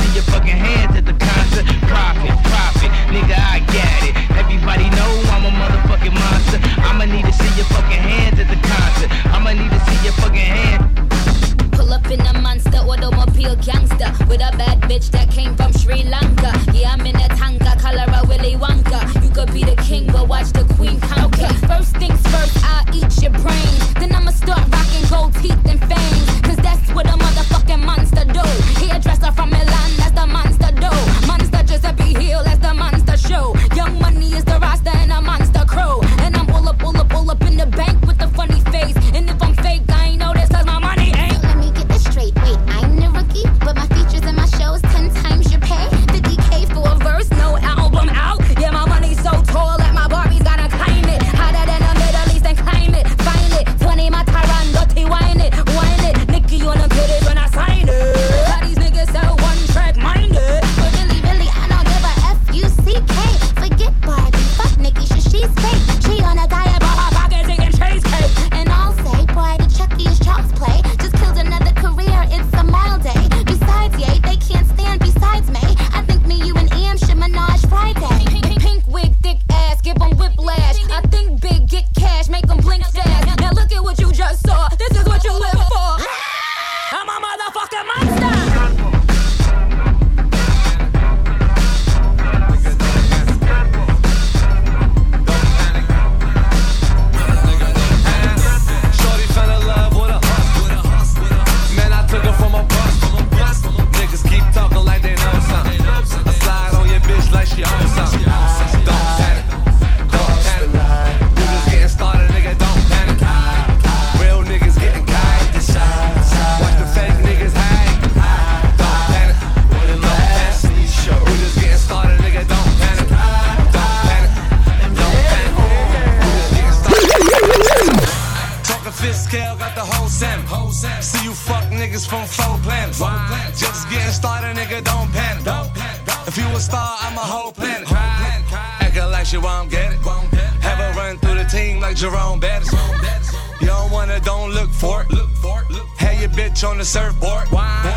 [146.83, 147.47] the surfboard.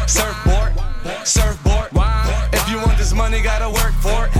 [0.07, 0.71] Surfboard,
[1.25, 1.89] surfboard.
[2.53, 4.31] If you want this money, gotta work for it.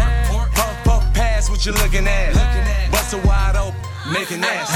[0.54, 2.34] Puff, puff, pass what you looking at.
[2.92, 3.80] Bust a wide open,
[4.14, 4.70] making ass.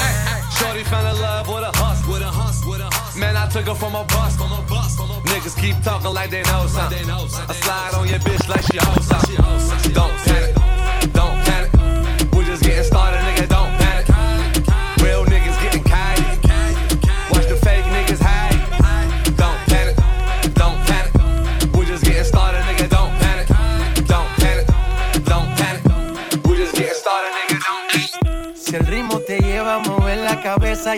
[0.58, 3.20] Shorty fell in love with a hustle, with a hustle, with a hustle.
[3.20, 4.98] Man, I took her from a bus, from a bus.
[5.30, 7.08] Niggas keep talking like they know something.
[7.08, 9.94] I slide on your bitch like she hoes something.
[9.94, 10.09] Don't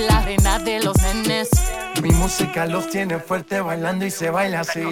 [0.00, 1.48] La reina de los nenes.
[2.02, 4.82] Mi música los tiene fuerte bailando y se baila así.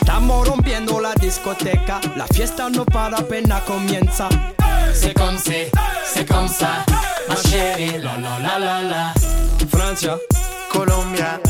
[0.00, 4.28] Estamos rompiendo la discoteca, la fiesta no para apenas comienza.
[5.14, 5.70] Comme c'est,
[6.22, 6.84] c'est comme ça,
[7.28, 9.14] ma chérie, la la la la la.
[9.70, 10.16] Francia,
[10.70, 11.40] Colombia,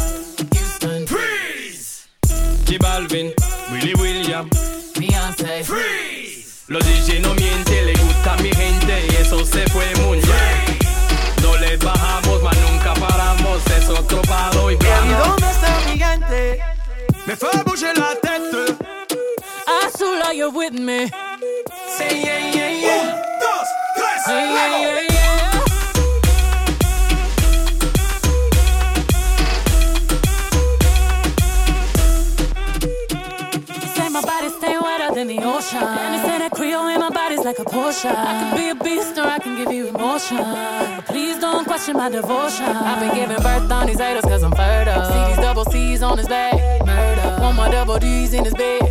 [0.54, 2.06] Houston, Freeze.
[2.66, 3.30] J Balvin,
[3.70, 4.48] Willy William,
[4.98, 5.64] Beyoncé,
[6.68, 10.78] Los DJ no mienten, le gusta a mi gente y eso se fue muy bien.
[11.42, 15.28] No le bajamos, mas nunca paramos, es otro palo y ¿Y vamos.
[15.28, 16.60] dónde está mi gente?
[17.26, 18.76] Me fue bouger la tête.
[19.66, 21.10] Azula, you're with me.
[21.98, 23.31] Say yeah, yeah, yeah.
[34.12, 35.78] My body stay wetter than the ocean.
[35.82, 38.10] And they say that Creole in my body's like a Porsche.
[38.10, 40.36] I can be a beast or I can give you emotion.
[40.36, 42.66] But please don't question my devotion.
[42.66, 45.04] I've been giving birth on these haters cause I'm fertile.
[45.04, 46.54] See these double C's on his back.
[46.86, 47.38] Murder.
[47.40, 48.82] Want my double D's in his bed.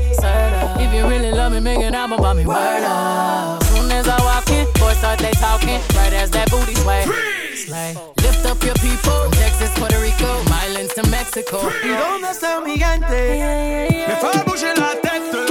[0.79, 2.43] If you really love me, make an album about me.
[2.43, 5.79] Soon as I walk in, boys start they talking.
[5.95, 7.05] Right as that booty sway.
[7.55, 7.95] Slay.
[8.21, 8.99] Lift up your people.
[9.01, 10.29] From Texas, Puerto Rico,
[10.65, 11.59] Islands to Mexico.
[11.83, 13.19] ¿Y dónde está mi gente?
[14.07, 15.41] Me fue bouger la tête.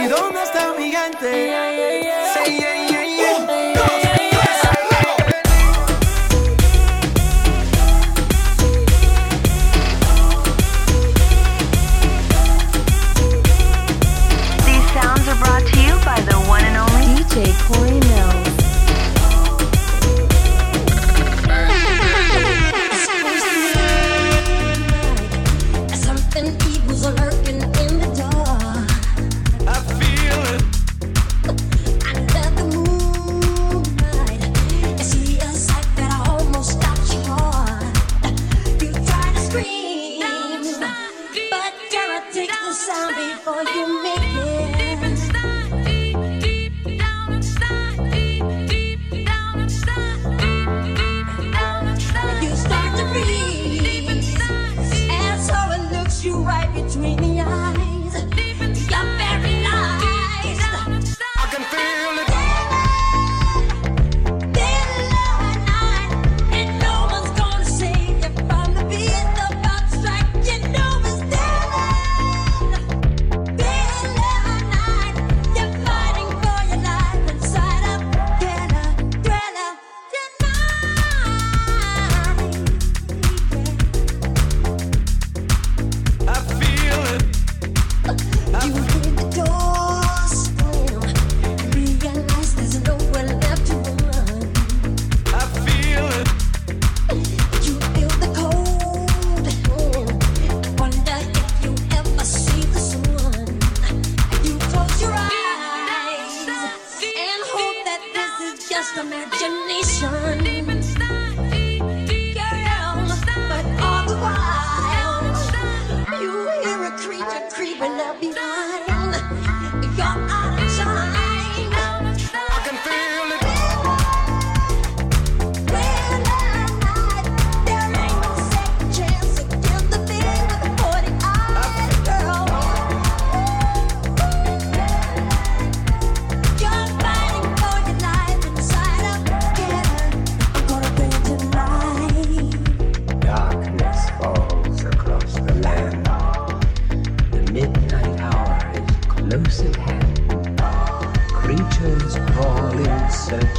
[0.00, 1.75] ¿Y dónde está mi gente?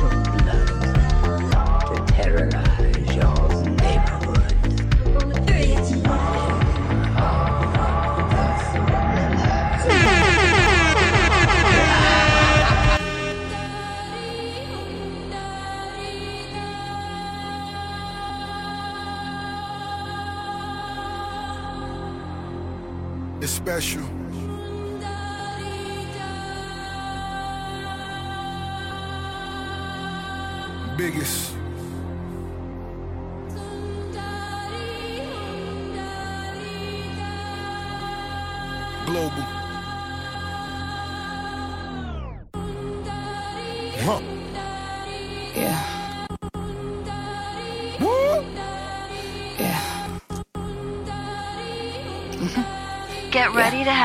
[0.08, 0.67] Of blood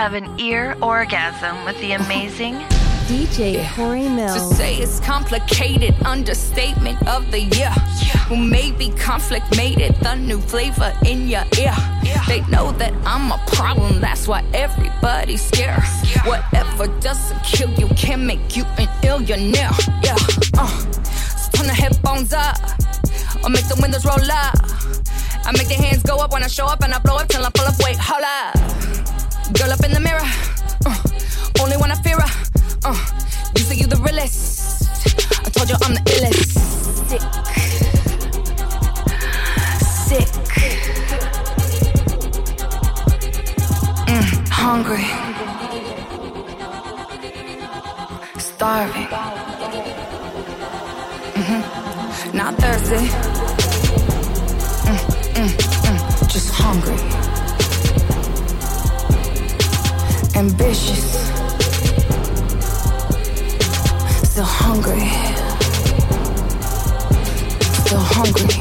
[0.03, 2.55] have an ear orgasm with the amazing
[3.07, 7.73] DJ Corey To say it's complicated, understatement of the year.
[8.29, 11.77] Well, maybe conflict made it the new flavor in your ear.
[12.27, 15.85] They know that I'm a problem, that's why everybody's scared.
[16.25, 19.71] Whatever doesn't kill you can make you an illionaire.
[20.03, 20.17] Yeah,
[20.59, 20.67] uh,
[21.39, 22.57] so turn the headphones up,
[23.45, 24.57] or make the windows roll up.
[25.47, 27.45] I make the hands go up when I show up, and I blow up till
[27.45, 27.75] I pull up.
[27.85, 28.62] Wait, hold up.
[29.51, 30.23] Girl up in the mirror,
[30.87, 30.97] uh,
[31.61, 32.31] only when I fear her.
[32.85, 32.95] Uh,
[33.57, 34.87] you say you the realest.
[35.45, 36.49] I told you I'm the illest.
[37.11, 37.23] Sick.
[40.09, 40.29] Sick.
[44.09, 45.07] Mm, hungry.
[48.41, 49.09] Starving.
[51.37, 53.72] hmm Not thirsty.
[60.63, 61.13] Ambitious.
[64.31, 65.09] Still hungry.
[67.83, 68.55] Still hungry.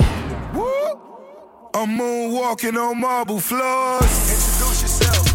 [1.76, 4.02] I'm moonwalking on marble floors.
[4.02, 5.28] Introduce yourself.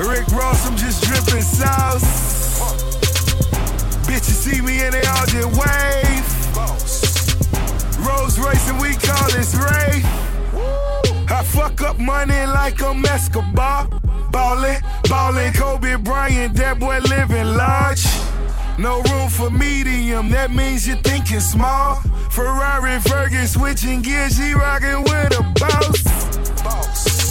[0.00, 2.58] Rick Ross, I'm just dripping sauce.
[4.04, 6.26] Bitches see me and they all just wave.
[8.04, 10.21] Rose racing, we call this rave.
[11.44, 13.88] Fuck up money like I'm Escobar.
[14.30, 18.04] Ballin', ballin', Kobe Bryant, that boy living large.
[18.78, 21.96] No room for medium, that means you're thinking small.
[22.30, 26.02] Ferrari, Fergie, switching gears, she rockin' with a boss.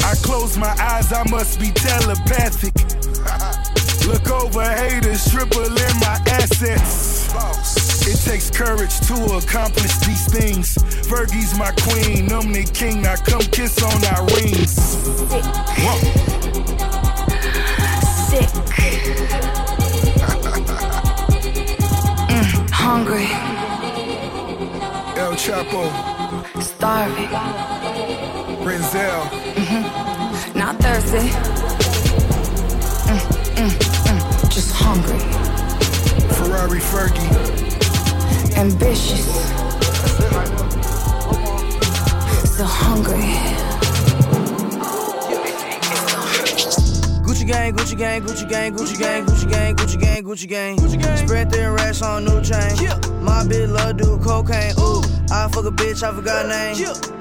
[0.03, 2.73] I close my eyes, I must be telepathic.
[4.07, 7.20] Look over haters, triple in my assets.
[7.33, 10.75] It takes courage to accomplish these things.
[11.07, 13.01] Fergie's my queen, I'm the king.
[13.03, 14.75] Now come kiss on our rings.
[15.79, 15.97] Whoa.
[18.27, 18.49] Sick.
[22.31, 23.27] Mm, hungry.
[25.17, 25.83] El Chapo,
[26.61, 27.29] Starving.
[28.65, 29.25] Renzel,
[29.57, 31.29] hmm Not thirsty.
[33.07, 33.19] Mm,
[33.55, 33.71] mm,
[34.07, 35.40] mm, just hungry.
[36.61, 38.55] Ferrari Fergie.
[38.55, 39.25] Ambitious.
[42.55, 43.17] So hungry.
[47.23, 51.01] Gucci gang, Gucci gang, Gucci gang, Gucci gang, Gucci gang, Gucci gang, Gucci gang, Gucci
[51.01, 51.17] gang.
[51.17, 52.75] Spread thin racks on new chain.
[53.23, 54.75] My bitch love do cocaine.
[54.77, 55.01] Ooh,
[55.31, 56.75] I fuck a bitch, I forgot name.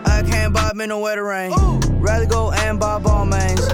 [0.04, 1.52] I can't buy me no wetter rain.
[1.98, 3.66] Rather go and buy ball mains.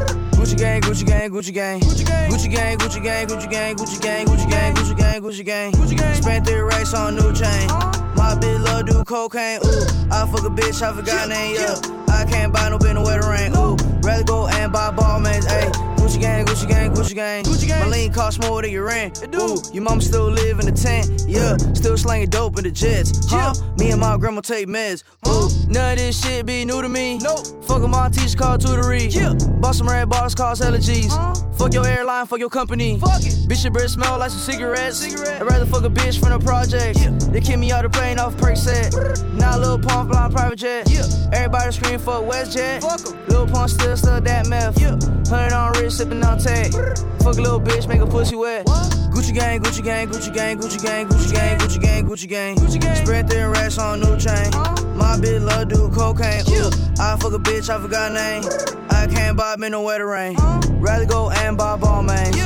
[0.46, 1.80] Gucci gang, Gucci gang, Gucci gang.
[1.80, 5.44] Gucci gang, Gucci gang, Gucci gang, Gucci gang, Gucci gang, Gucci gang, Gucci gang, Gucci
[5.44, 5.72] gang.
[5.72, 6.22] Gucci gang.
[6.22, 7.68] Spent three racks on new chain.
[7.68, 8.14] Uh-huh.
[8.14, 9.58] My bitch love do cocaine.
[9.64, 11.56] Ooh, I fuck a bitch, I forgot name.
[11.56, 11.74] Yeah,
[12.14, 13.56] I can't buy no bin no wetter rain.
[13.56, 15.46] Ooh, rather go and buy ball mains.
[15.46, 15.95] Ayy.
[16.06, 17.44] Gucci gang, Gucci gang, Gucci gang.
[17.44, 17.80] Gucci gang.
[17.80, 19.26] My lean cost more than your rent.
[19.34, 21.24] Ooh, your mama still live in the tent.
[21.26, 23.28] Yeah, still slanging dope in the jets.
[23.28, 23.54] Huh?
[23.76, 25.02] Me and my grandma take meds.
[25.26, 27.18] Ooh, none of this shit be new to me.
[27.18, 27.64] Nope.
[27.64, 29.12] Fuck my teacher called tutory.
[29.12, 29.34] Yeah.
[29.58, 31.10] Bought some red bars, cause allergies.
[31.58, 33.00] Fuck your airline, fuck your company.
[33.00, 33.34] Fuck it.
[33.48, 34.98] Bitch, your breath smell like some cigarettes.
[34.98, 35.42] Cigarette.
[35.42, 37.00] I'd rather fuck a bitch from the project.
[37.00, 37.10] Yeah.
[37.32, 38.94] They kick me out the plane off perk set.
[39.34, 40.88] Now Lil Pump flying private jet.
[40.88, 41.02] Yeah.
[41.32, 42.80] Everybody scream for WestJet.
[42.80, 43.26] Fuck 'em.
[43.26, 44.80] Lil Pump still stuck that meth.
[44.80, 44.98] Yeah.
[45.28, 46.72] Hundred on wrist, sipping on tag.
[47.22, 48.66] Fuck a little bitch, make a pussy wet.
[48.66, 52.80] Gucci gang, Gucci gang, Gucci gang, Gucci gang, Gucci gang, Gucci gang, Gucci gang, Gucci
[52.80, 52.96] gang.
[52.96, 54.50] Spread thin racks on new chain.
[54.94, 56.44] My bitch love do cocaine.
[56.50, 56.70] Ooh,
[57.00, 58.44] I fuck a bitch, I forgot her name.
[58.90, 60.36] I can't buy me no wetter rain.
[60.80, 62.36] Rather go and buy ball mains.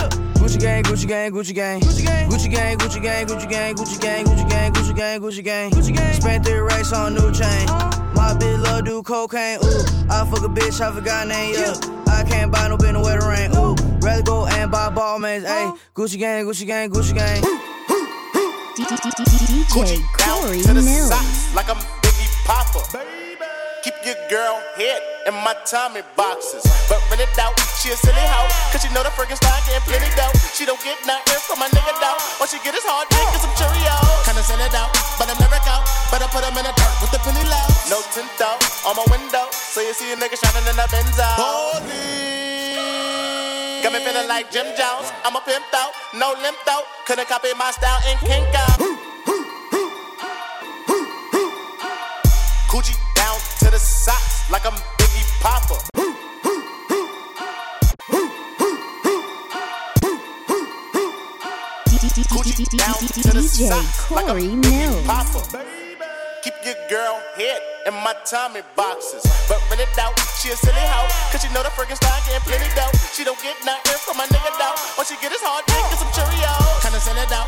[0.51, 4.01] Gucci gang, Gucci gang, Gucci gang, Gucci gang, Gucci gang, Gucci gang, Gucci gang, Gucci
[4.01, 6.14] gang, Gucci gang, Gucci gang, Gucci gang, Gucci gang.
[6.14, 7.66] Spent three racks on new chain.
[8.14, 9.59] My bitch love do cocaine.
[9.62, 11.55] Ooh, I fuck a bitch, I forgot name.
[11.55, 11.74] Yeah,
[12.09, 13.55] I can't buy no bitch no wetter rain.
[13.57, 15.78] Ooh, Rather go and buy ball mates, ayy.
[15.94, 17.42] Gucci gang, Gucci gang, Gucci gang.
[18.74, 21.11] DJ Corey to the Mills.
[21.11, 23.20] socks like I'm Biggie Papa.
[24.01, 26.64] Your girl head in my Tommy boxes.
[26.88, 27.53] But when it out,
[27.84, 28.48] she a silly hoe.
[28.72, 30.32] Cause she know the Frankenstein getting plenty dough.
[30.57, 32.16] She don't get nothing from my nigga though.
[32.40, 34.24] All she get is hard dick and some Cheerios.
[34.24, 34.88] Kinda send it out,
[35.20, 35.84] but I'm never out.
[36.09, 37.66] Better put him in the dirt with the penny low.
[37.92, 38.57] No tint though,
[38.88, 39.53] on my window.
[39.53, 41.28] So you see a nigga shining in the Benzo.
[41.36, 42.01] Holy.
[43.84, 45.12] Got me feeling like Jim Jones.
[45.28, 46.88] I'm a pimp though, no limp though.
[47.05, 48.64] Couldn't copy my style in Kinko.
[52.70, 52.99] Coochie down
[53.71, 55.79] to the socks like I'm Biggie Papa.
[62.31, 65.07] Coochie down to the DJ socks like I'm Corey Biggie Mills.
[65.07, 65.64] Papa.
[66.43, 69.23] Keep your girl head in my Tommy boxes.
[69.47, 71.07] But when it out, she a silly hoe.
[71.31, 72.91] Cause she know the Frankenstein getting plenty dough.
[73.12, 74.75] She don't get nothing from my nigga though.
[74.99, 76.83] All she get is hard dick and some Cheerios.
[76.83, 77.47] Kinda send it out,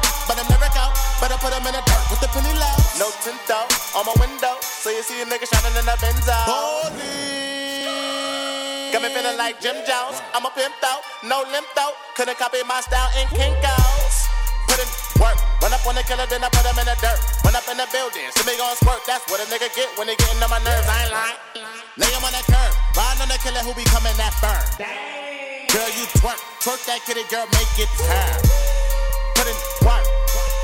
[1.22, 2.74] Better put him in the dirt with the penny low.
[2.98, 4.58] No tint out on my window.
[4.58, 6.34] So you see a nigga shining in the Benzo.
[8.90, 10.18] Got me feeling like Jim Jones.
[10.34, 11.94] I'm a pimp though, no limp though.
[12.18, 14.26] Couldn't copy my style in Kinkos.
[14.66, 14.90] Put in
[15.22, 17.22] work, run up on the killer, then I put him in the dirt.
[17.46, 19.06] Run up in the building, see me gon' squirt.
[19.06, 20.90] That's what a nigga get when he getting on my nerves.
[20.90, 21.38] I ain't lying.
[22.02, 24.58] Lay him on the curb, riding on the killer who be coming that burn.
[25.70, 28.42] Girl, you twerk, twerk that kitty, girl, make it turn.
[29.38, 29.71] Put in.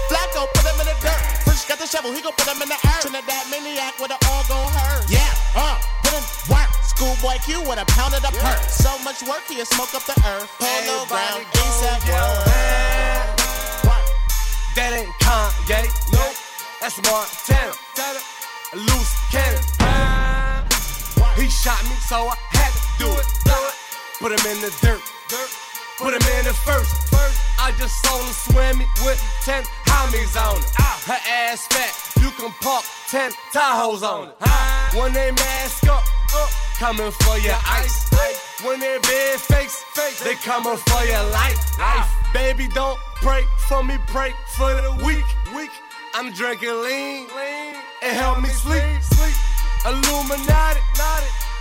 [0.09, 1.21] Flacco, put him in the dirt.
[1.45, 3.05] Fresh got the shovel, he gon' put him in the earth.
[3.05, 5.05] Trinidad maniac with it all gon' hurt.
[5.09, 6.73] Yeah, uh, put in work.
[6.83, 8.59] Schoolboy Q with a pound of the perk.
[8.69, 10.49] So much work, he'll smoke up the earth.
[10.59, 12.43] Polo ground, ASAP world.
[14.75, 16.37] That ain't Kanye, nope.
[16.81, 17.75] That's Montana.
[18.73, 19.63] A loose cannon.
[21.37, 23.27] He shot me, so I had to do it.
[24.21, 25.03] Put him in the dirt.
[25.99, 26.91] Put him in the first.
[27.09, 27.48] first.
[27.59, 30.73] I just saw him swimming with 10 homies on it.
[30.79, 31.03] Ah.
[31.07, 34.37] Her ass fat, you can park 10 Tahoes on it.
[34.97, 36.05] When they mask up,
[36.35, 38.09] up, coming for your ice.
[38.65, 39.85] When they big face,
[40.25, 41.59] they coming for your life.
[41.79, 42.07] Ah.
[42.07, 42.33] life.
[42.33, 45.25] Baby, don't pray for me, pray for the weak.
[45.55, 45.71] weak.
[46.15, 47.27] I'm drinking lean,
[48.03, 48.83] it help me sleep.
[49.03, 49.35] sleep.
[49.87, 50.81] Illuminati,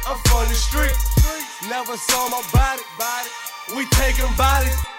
[0.07, 1.17] I'm from the streets.
[1.69, 3.29] Never saw my body, body.
[3.75, 4.96] We taking bodies.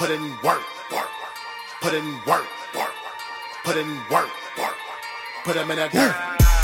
[0.00, 1.12] Put in work, work,
[1.82, 2.94] put in work, work,
[3.64, 4.76] put in work, work,
[5.44, 6.16] put him in that dirt.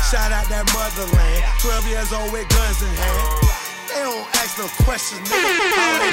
[0.08, 1.44] Shout out that motherland.
[1.60, 3.44] 12 years old with guns in hand.
[3.92, 5.52] They don't ask no questions, nigga.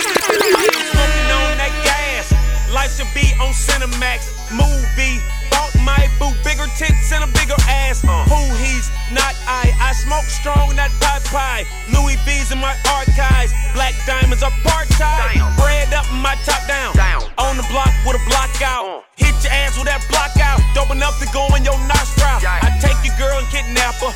[0.04, 2.28] Smoking on that gas.
[2.76, 4.28] Life should be on Cinemax.
[4.52, 5.24] Movie.
[5.54, 6.34] Bought my boo.
[6.42, 8.02] Bigger tits and a bigger ass.
[8.02, 9.70] Who he's not I.
[9.78, 11.64] I smoke strong, not pie pie.
[11.94, 13.54] Louis V's in my archives.
[13.78, 15.38] Black diamonds are part time.
[15.62, 16.98] Bread up, my top down.
[17.38, 19.06] On the block with a block out.
[19.16, 20.58] Hit your ass with that block out.
[20.74, 22.42] Dope enough to go in your nostril.
[22.42, 24.14] I take your girl and kidnap her.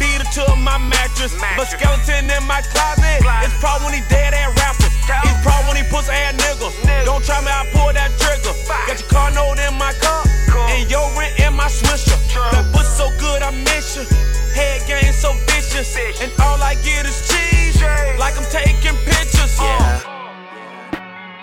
[0.00, 1.36] Beat her to my mattress.
[1.56, 3.20] But skeleton in my closet.
[3.44, 4.88] It's probably when he dead ass rapper.
[5.28, 6.68] It's probably when he puts ass nigga.
[7.04, 8.56] Don't try me, I pull that trigger.
[8.88, 10.17] Got your car note in my car.
[15.94, 16.22] Vicious.
[16.22, 17.80] And all I get is cheese.
[18.18, 19.56] Like I'm taking pictures.
[19.60, 20.18] Uh.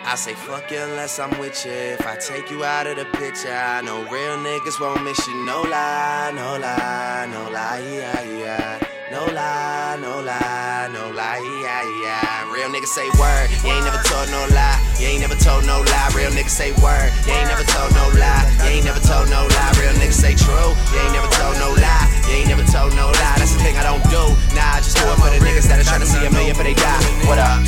[0.08, 1.72] I say fuck you unless I'm with you.
[1.72, 5.34] If I take you out of the picture, I know real niggas won't miss you.
[5.46, 8.80] No lie, no lie, no lie, yeah, yeah.
[9.12, 12.54] No lie, no lie, no lie, yeah, yeah.
[12.54, 14.80] Real niggas say word, you ain't never told no lie.
[15.00, 16.12] You ain't never told no lie.
[16.16, 18.46] Real niggas say word, you ain't never told no lie.
[18.62, 19.74] You ain't never told no lie.
[19.82, 22.15] Real niggas say true, you ain't never told no lie.
[22.28, 23.36] You ain't never told no lie.
[23.38, 24.24] That's the thing I don't do.
[24.56, 26.56] Nah, I just do it for the niggas that are trying to see a million
[26.56, 27.04] but they die.
[27.30, 27.62] What up?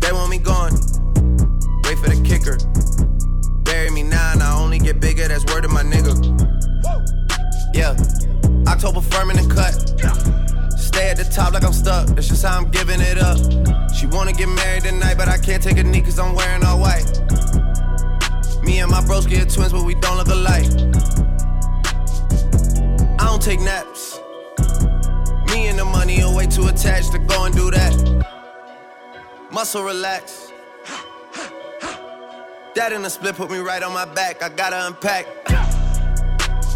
[0.00, 0.72] They want me gone.
[1.84, 2.56] Wait for the kicker.
[3.64, 5.28] Bury me now and I only get bigger.
[5.28, 6.16] That's word of my nigga.
[7.74, 7.94] Yeah.
[8.66, 9.74] October firm in the cut.
[10.78, 12.08] Stay at the top like I'm stuck.
[12.08, 13.36] That's just how I'm giving it up.
[13.94, 16.80] She wanna get married tonight, but I can't take a knee cause I'm wearing all
[16.80, 17.04] white.
[18.62, 21.27] Me and my bros get twins, but we don't look alike.
[23.18, 24.20] I don't take naps.
[25.52, 27.94] Me and the money are way too attached to go and do that.
[29.50, 30.52] Muscle relax.
[32.74, 34.42] That in the split put me right on my back.
[34.42, 35.26] I gotta unpack.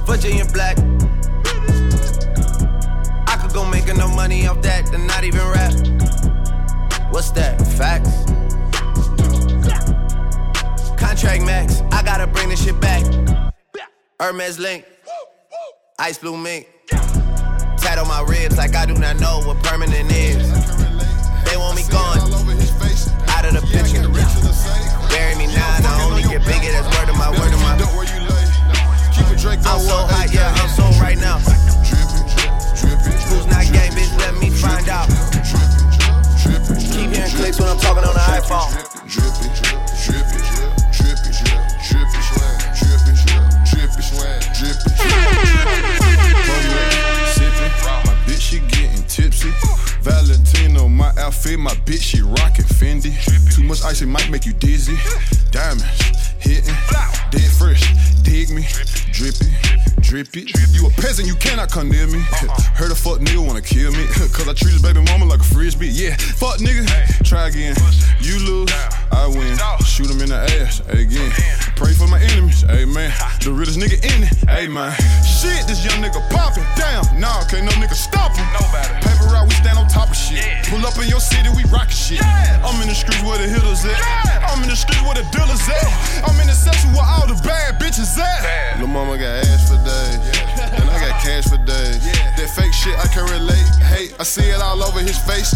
[0.05, 0.77] Virginia black.
[3.29, 5.73] I could go making no money off that and not even rap.
[7.13, 7.61] What's that?
[7.79, 8.25] Facts.
[10.99, 11.83] Contract max.
[11.93, 13.05] I gotta bring this shit back.
[14.19, 14.85] Hermes link.
[15.99, 16.69] Ice blue mink.
[16.89, 20.49] Tat on my ribs like I do not know what permanent is.
[21.45, 22.19] They want me gone.
[23.29, 24.09] Out of the picture.
[25.11, 26.73] Bury me now, I only get bigger.
[26.73, 27.77] That's word of my word of my.
[29.45, 31.39] I'm so hot, yeah, I'm so right now.
[33.29, 34.17] Who's not gang, bitch?
[34.19, 35.09] Let me find out.
[36.93, 39.92] Keep hearing clicks when I'm talking on the iPhone.
[51.59, 53.13] My my bitch she rockin' Fendi.
[53.55, 54.97] Too much ice it might make you dizzy.
[55.51, 55.85] Diamonds
[56.39, 56.75] hitting,
[57.31, 57.83] dead fresh,
[58.23, 58.67] dig me,
[59.13, 59.72] drippy
[60.13, 60.45] drippy.
[60.77, 62.21] You a peasant, you cannot come near me.
[62.77, 64.05] Heard a fuck nigga wanna kill me.
[64.37, 65.89] Cause I treat his baby mama like a frisbee.
[65.89, 66.85] Yeah, fuck nigga.
[66.85, 67.09] Hey.
[67.25, 67.73] Try again.
[68.21, 68.69] You lose,
[69.09, 69.57] I win.
[69.89, 71.33] Shoot him in the ass again.
[71.81, 73.09] Pray for my enemies, amen.
[73.41, 74.93] The realest nigga in it, amen.
[75.25, 76.63] Shit, this young nigga poppin'.
[76.77, 78.45] Damn, nah, can't no nigga stop him.
[78.53, 78.93] Nobody.
[79.01, 80.45] Paper route, we stand on top of shit.
[80.69, 82.21] Pull up in your city, we rockin' shit.
[82.21, 83.97] I'm in the streets where the hitters at.
[84.45, 85.89] I'm in the streets where the dealers at.
[86.29, 88.79] I'm in the section where all the bad bitches at.
[88.79, 90.19] Lil' mama got ass for days.
[90.75, 92.03] And I got cash for days.
[92.37, 93.69] That fake shit I can relate.
[93.87, 95.55] Hey, I see it all over his face.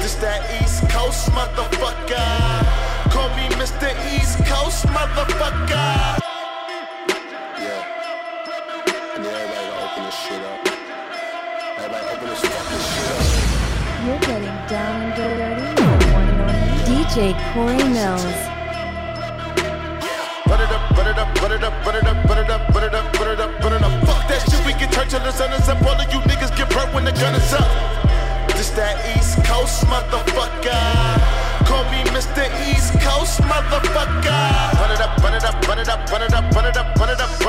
[0.00, 3.12] This that East Coast motherfucker.
[3.12, 3.90] Call me Mr.
[4.14, 6.39] East Coast motherfucker.
[14.06, 15.60] You're getting down and dirty
[16.88, 18.24] DJ Corey Mills.
[20.46, 23.82] It up, it up, it up, it up, it up, it up, it up, it
[23.82, 24.04] up.
[24.08, 24.72] Fuck that shit, we
[25.20, 25.82] the sun up.
[25.84, 27.68] All of you niggas get burnt when the gun is up.
[28.56, 30.80] This that East Coast motherfucker.
[31.68, 32.48] Call me Mr.
[32.72, 34.80] East Coast motherfucker.
[34.80, 37.39] It up, it up, it up, it up, it up, it up,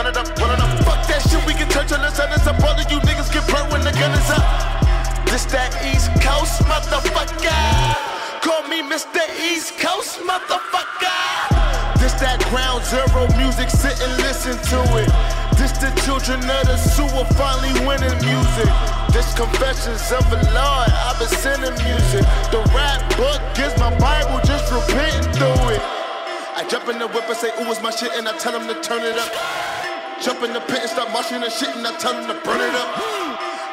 [6.52, 8.41] Coast motherfucker.
[8.41, 9.24] Call me Mr.
[9.39, 11.95] East Coast motherfucker.
[11.95, 15.08] This that ground zero music, sit and listen to it.
[15.56, 18.68] This the children of the sewer finally winning music.
[19.16, 22.28] This confessions of a Lord, I've been sending music.
[22.52, 25.84] The rap book gives my Bible, just repenting through it.
[26.60, 28.68] I jump in the whip and say, ooh, it's my shit, and I tell them
[28.68, 29.32] to turn it up.
[30.20, 32.60] Jump in the pit and start marching and shit, and I tell them to burn
[32.60, 33.30] it up.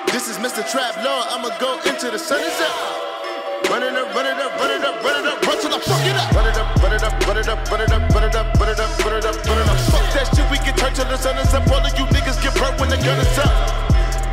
[0.08, 0.64] This is Mr.
[0.64, 3.68] Trap Lord, I'ma go into the sun is up.
[3.68, 5.78] Run it up, run it up, run it up, run it up, run till I
[5.84, 6.32] fuck it up.
[6.32, 8.48] Run it up, run it up, run it up, run it up, run it up,
[8.56, 9.78] run it up, run it up, run it up.
[9.92, 11.68] Fuck that shit, we can turn till the sun is up.
[11.68, 13.52] All of you niggas get burnt when the gun is up.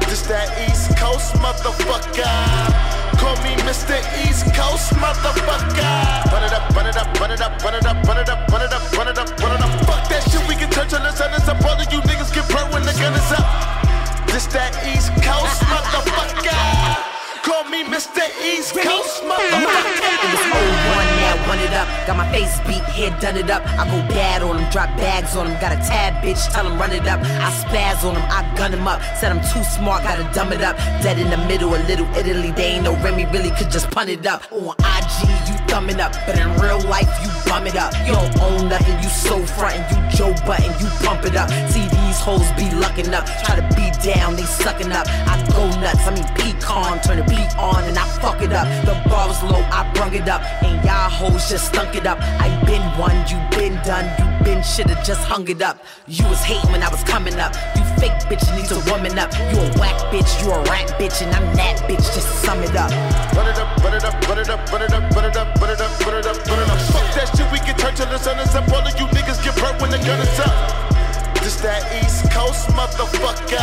[0.07, 2.23] This that East Coast motherfucker.
[3.19, 3.99] Call me Mr.
[4.23, 6.31] East Coast motherfucker.
[6.31, 8.47] Run it up, run it up, run it up, run it up, run it up,
[8.47, 9.71] run it up, run it up, run it up.
[9.83, 11.59] Fuck that shit, we can turn till the sun is up.
[11.67, 13.84] All of you niggas get burnt when the gun is up.
[14.35, 16.51] This that East Coast motherfucker.
[17.39, 18.19] Call me Mr.
[18.43, 19.95] East Coast motherfucker.
[19.95, 21.87] It was old one now, run it up.
[22.03, 23.63] Got my face beat, head done it up.
[23.79, 25.55] I go bad on them, drop bags on them.
[25.61, 27.21] Got a tab bitch, tell them run it up.
[27.23, 28.99] I spaz on them, I gun them up.
[29.15, 30.75] Said I'm too smart, gotta dumb it up.
[30.99, 32.51] Dead in the middle, a little Italy.
[32.51, 34.51] They ain't no Remy, really could just punt it up.
[34.51, 36.11] On IG, you thumb it up.
[36.27, 37.95] But in real life, you bum it up.
[38.03, 41.47] You don't own nothing, you so frontin', you Joe Budden, you pump it up.
[41.71, 43.25] See these hoes be luckin' up.
[43.43, 45.07] Try to be down they sucking up.
[45.07, 48.67] I go nuts, I mean pecan, turn the beat on and I fuck it up.
[48.85, 52.17] The bar was low, I brung it up, and y'all hoes just stunk it up.
[52.21, 55.83] I been one, you been done, you been shoulda just hung it up.
[56.07, 57.53] You was hating when I was coming up.
[57.75, 59.31] You fake bitch need to woman up.
[59.51, 62.05] You a whack bitch, you a rat bitch, and I'm that bitch.
[62.15, 62.91] Just sum it up,
[63.35, 65.61] run it up, run it up, run it up, run it up, run it up,
[65.61, 65.84] run it up,
[72.55, 73.59] Coast motherfucker.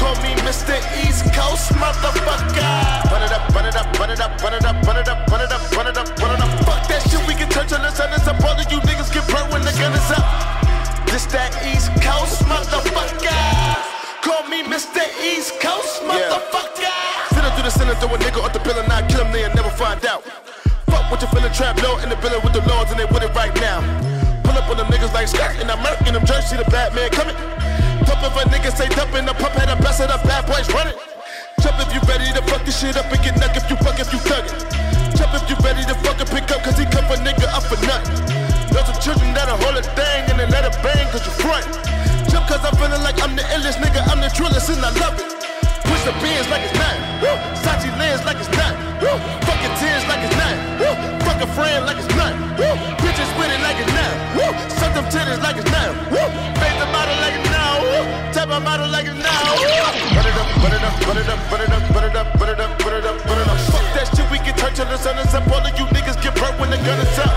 [0.00, 0.72] Call me Mr.
[1.04, 3.12] East Coast motherfucker.
[3.12, 5.28] Run it up, run it up, run it up, run it up, run it up,
[5.28, 6.50] run it up, run it up, run it up.
[6.64, 8.40] Fuck that shit, we can turn till the sun is up.
[8.40, 10.24] All of you niggas get burnt when the gun is up.
[11.12, 13.36] This that East Coast motherfucker.
[14.24, 15.04] Call me Mr.
[15.20, 16.80] East Coast motherfucker.
[16.80, 17.36] Yeah.
[17.36, 19.68] Send through the center, throw a nigga off the pillar, now kill him, they'll never
[19.76, 20.24] find out.
[20.88, 23.28] Fuck what you feeling trapped low in the building with the lords, and they with
[23.28, 23.84] it right now.
[24.40, 26.96] Pull up on them niggas like skirt, and I'm murking them jerks, see the bad
[26.96, 27.36] man coming.
[28.10, 30.42] Dump if a nigga say dump in the pump head, I best it up, bad
[30.42, 30.98] boys running.
[31.62, 34.02] Jump if you ready to fuck this shit up and get nuck if you fuck
[34.02, 34.50] if you thug it.
[35.14, 37.78] Jump if you ready to fucking pick up, cause he come for nigga up for
[37.86, 38.18] nothing.
[38.74, 41.62] There's some children that'll hold a thing and then let it bang cause you front.
[42.34, 45.14] Jump cause I'm feeling like I'm the illest nigga, I'm the drillest and I love
[45.14, 45.30] it.
[45.86, 47.02] Push the beans like it's nothing.
[47.22, 47.30] Woo.
[47.62, 48.78] Sachi lens like it's nothing.
[49.06, 49.14] Woo.
[49.46, 50.34] Fucking tears like it's.
[50.82, 50.90] Woo
[51.22, 52.10] Fuck a friend like it's.
[52.10, 52.74] Woo.
[53.06, 54.18] Bitches with it like it's nothing.
[54.34, 54.50] Woo.
[54.82, 55.70] Suck them titties like it's.
[56.58, 56.79] Face
[58.32, 59.54] Tap my model like it's now.
[60.16, 62.34] Run it up, run it up, run it up, run it up, run it up,
[62.40, 63.58] run it up, run it up, run it up.
[63.72, 65.46] Fuck that shit, we can turn till the sun is up.
[65.48, 67.34] All of you niggas get burnt when the gun is up.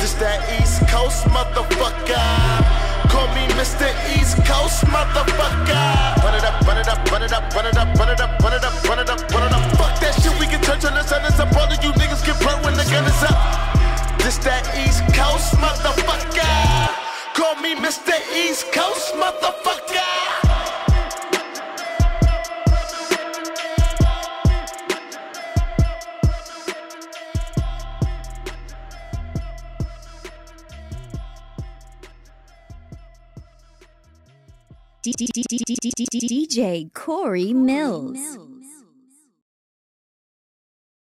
[0.00, 2.78] This that East Coast motherfucker.
[3.12, 3.88] Call me Mr.
[4.16, 6.22] East Coast motherfucker.
[6.22, 8.38] Run it up, run it up, run it up, run it up, run it up,
[8.40, 9.64] run it up, run it up, run it up.
[9.76, 11.54] Fuck that shit, we can turn till the sun is up.
[11.56, 13.38] All of you niggas get burnt when the gun is up.
[14.18, 16.87] This that East Coast motherfucker.
[17.38, 18.18] Call me Mr.
[18.34, 20.02] East Coast motherfucker.
[36.10, 38.47] DJ Corey Millz.